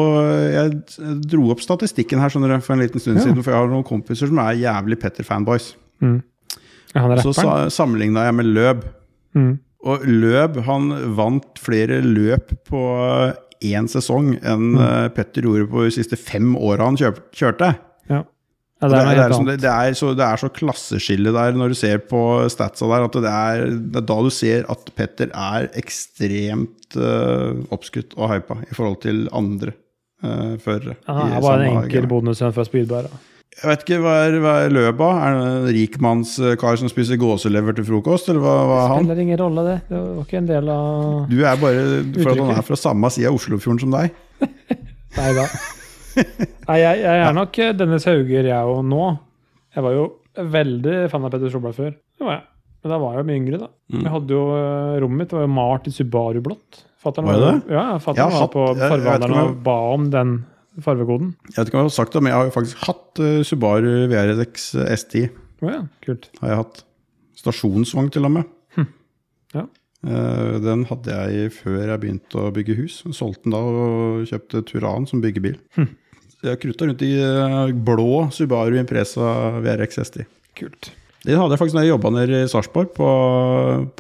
[0.50, 3.22] Jeg dro opp statistikken her du, for en liten stund Ja.
[3.22, 5.74] siden, for jeg har noen kompiser som er jævlig Petter-fanboys.
[6.02, 6.22] Mm.
[6.96, 8.84] Han er Så sa, sammenligna jeg med Løb.
[9.36, 9.58] Mm.
[9.86, 12.80] Og Løb han vant flere løp på
[13.62, 14.80] én sesong enn Mm.
[14.80, 17.76] eh, Petter gjorde på de siste fem åra han kjørte.
[18.80, 18.88] Ja.
[18.88, 21.32] ja, Det det er, er det, er det, det, er så, det er så klasseskille
[21.36, 24.64] der når du ser på statsa der, at det er, det er da du ser
[24.72, 29.74] at Petter er ekstremt uh, oppskutt og hypa i forhold til andre
[30.24, 30.96] uh, førere.
[31.10, 32.54] Han i er bare en enkel game.
[32.56, 33.10] fra Spydberg.
[33.12, 33.26] da.
[33.60, 35.18] Jeg vet ikke, hva er, hva er løpet av?
[35.20, 39.02] Er det en rikmannskar som spiser gåselever til frokost, eller hva, hva er han?
[39.02, 39.74] Spiller ingen rolle, det.
[39.90, 41.82] Det var ikke en del av Du er bare
[42.14, 44.16] for at han er fra samme side av Oslofjorden som deg.
[45.18, 45.44] Nei da.
[46.16, 49.04] Nei, jeg, jeg er nok eh, Dennis Hauger, jeg òg nå.
[49.76, 50.04] Jeg var jo
[50.54, 51.90] veldig fan av Petter Solberg før.
[52.18, 52.44] Det var jeg.
[52.80, 53.68] Men da var jeg jo mye yngre, da.
[53.92, 54.04] Mm.
[54.06, 56.80] Jeg hadde jo, eh, Rommet mitt var jo malt i Subaru blått.
[57.00, 57.52] Fatteren Var det?
[57.72, 60.32] Ja, Jeg fatter'n har var hatt- på jeg- jeg om og ba om den
[60.84, 61.30] farvekoden.
[61.50, 63.42] Jeg vet ikke om jeg har sagt det, men jeg har jo faktisk hatt uh,
[63.44, 65.30] Subaru VRX S10.
[65.62, 66.28] Oh, ja, kult.
[66.40, 66.82] har jeg hatt.
[67.40, 68.44] Stasjonsvogn til og med.
[69.56, 69.64] Ja.
[70.06, 73.02] Eh, Den hadde jeg før jeg begynte å bygge hus.
[73.12, 75.58] Solgte den da og kjøpte Turan som byggebil.
[75.76, 80.24] Så Jeg krutta rundt i eh, blå Subaru Impresa VRX S10.
[80.56, 80.90] Kult.
[81.24, 83.08] Det hadde jeg faktisk da jeg jobba nede i Sarpsborg, på,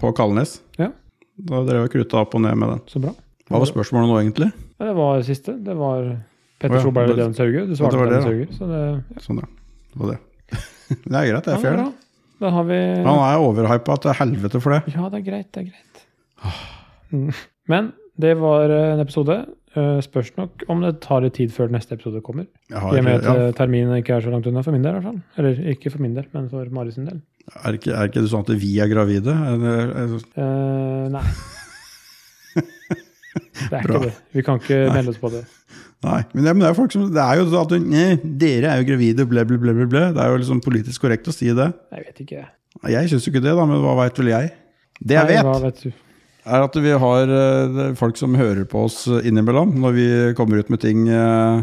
[0.00, 0.60] på Kalnes.
[0.80, 0.88] Ja,
[1.36, 2.80] Da drev jeg krutta opp og ned med den.
[2.88, 3.12] så bra.
[3.50, 4.48] Hva var spørsmålet nå, egentlig?
[4.78, 5.52] Ja, Det var siste.
[5.64, 6.04] Det var
[6.60, 7.66] Petter Å ja, Solberg og det- Dennis Hauge.
[7.68, 8.56] Du svarte det var det, Dennis da.
[8.56, 8.80] Så det,
[9.16, 9.20] ja.
[9.26, 9.48] Sånn, ja.
[9.92, 10.18] Det var det.
[11.10, 11.76] Det er greit, det er fair.
[11.76, 11.84] bra.
[11.84, 12.06] det.
[12.40, 14.94] Da har vi Han er overhypa til helvete for det.
[14.96, 15.48] Ja, det er greit.
[15.52, 15.89] Det er greit.
[17.70, 19.36] Men det var eh, en episode.
[19.76, 22.46] Eh, Spørs nok om det tar litt tid før neste episode kommer.
[22.70, 24.98] I og med at ja, eh, terminen ikke er så langt unna for min del.
[25.04, 25.20] fall.
[25.38, 27.20] Eller ikke for min del, men for Mari sin del.
[27.64, 29.34] er, ikke, er ikke det sånn at vi er gravide?
[29.54, 31.24] Eller, er- Eh, nei.
[33.70, 33.94] Det er Bra.
[34.00, 34.14] ikke det.
[34.34, 35.44] Vi kan ikke melde oss på det.
[36.02, 38.06] Nei, men det, men det er folk som Det er jo sånn at du, «Nei,
[38.40, 40.00] Dere er jo gravide, ble, ble, ble, ble.
[40.16, 41.68] Det er jo liksom politisk korrekt å si det.
[41.94, 42.44] Jeg vet ikke.
[42.90, 44.50] Jeg syns jo ikke det, da, men hva veit vel jeg?
[44.98, 45.90] Det jeg Nei, vet du?
[46.44, 50.72] Er at vi har eh, folk som hører på oss innimellom når vi kommer ut
[50.72, 51.62] med ting eh,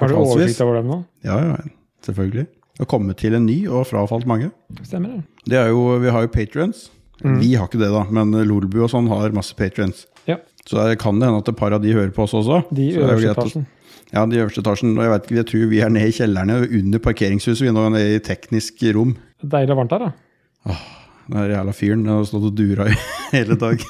[0.00, 1.00] Har du oversikt over dem nå?
[1.26, 1.58] Ja, ja,
[2.06, 2.46] selvfølgelig.
[2.74, 4.50] Å har kommet til en ny og frafalt mange.
[4.82, 5.20] Stemmer det.
[5.52, 6.88] Det er jo, Vi har jo patrions.
[7.22, 7.38] Mm.
[7.38, 10.08] Vi har ikke det, da, men Lolbu og sånn har masse patrions.
[10.26, 10.40] Ja.
[10.66, 12.64] Så det kan det hende at et par av de hører på oss også.
[12.74, 13.68] De jo øverste etasjen.
[14.10, 14.96] Ja, de øverste etasjen.
[14.96, 17.62] Og jeg vet jeg tror vi er nede i kjellerne under parkeringshuset.
[17.62, 19.14] Vi er nå nede i teknisk rom.
[19.44, 20.76] Deilig og varmt her, da.
[21.24, 22.96] Den der jævla fyren den har stått og dura i
[23.34, 23.82] hele dag.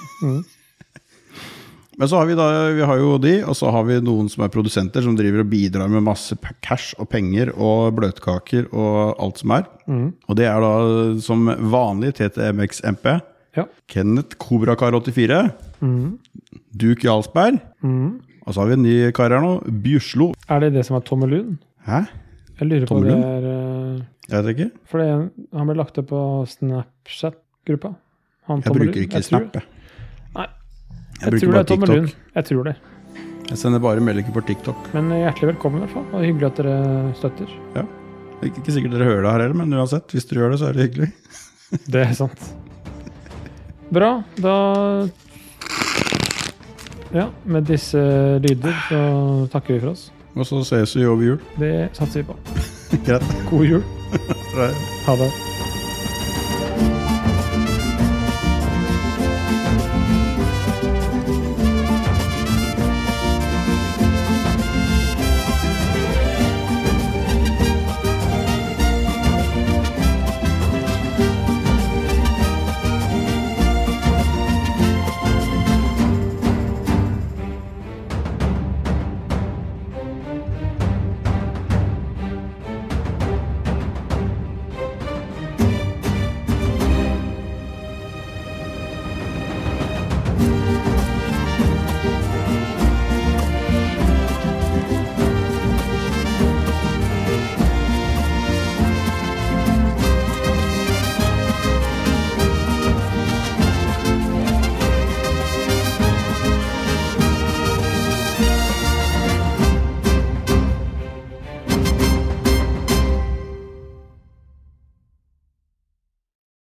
[1.97, 4.43] Men så har vi da, vi har jo de, og så har vi noen som
[4.43, 6.35] er produsenter, som driver og bidrar med masse
[6.65, 9.69] cash og penger og bløtkaker og alt som er.
[9.87, 10.09] Mm.
[10.27, 10.73] Og det er da
[11.23, 13.13] som vanlig TTMX MP,
[13.55, 13.69] Ja.
[13.87, 16.19] Kenneth Kobrakar 84, Mm.
[16.75, 18.19] Duke Jarlsberg, Mm.
[18.47, 20.33] og så har vi en ny kar her nå, Bjuslo.
[20.51, 21.59] Er det det som er Tommelund?
[21.87, 22.01] Hæ?
[22.59, 23.21] Jeg lurer på Tommelun?
[23.21, 24.03] det er uh...
[24.29, 24.71] Jeg vet ikke.
[24.91, 27.95] For han ble lagt opp på Snapchat-gruppa.
[28.49, 29.55] Han Jeg bruker ikke Jeg Snap.
[29.55, 29.63] jeg.
[30.35, 30.47] Nei.
[31.21, 32.07] Jeg Jeg, tror det er Tommelun.
[32.07, 32.35] TikTok.
[32.35, 32.75] Jeg tror det.
[33.51, 34.87] Jeg sender bare meldinger på TikTok.
[34.95, 36.07] Men hjertelig velkommen, i hvert fall.
[36.17, 37.51] Og hyggelig at dere støtter.
[37.75, 40.59] Det er ikke sikkert dere hører det her heller, men uansett, hvis dere gjør det,
[40.61, 41.13] så er det hyggelig.
[41.93, 42.43] Det er sant.
[43.93, 44.11] Bra.
[44.41, 44.55] Da
[47.15, 47.99] Ja, med disse
[48.43, 49.01] lyder så
[49.53, 50.11] takker vi for oss.
[50.35, 51.41] Og så ses vi over jul.
[51.59, 52.37] Det satser vi på.
[53.07, 53.23] Greit.
[53.51, 53.83] God jul.
[55.07, 55.54] Ha det.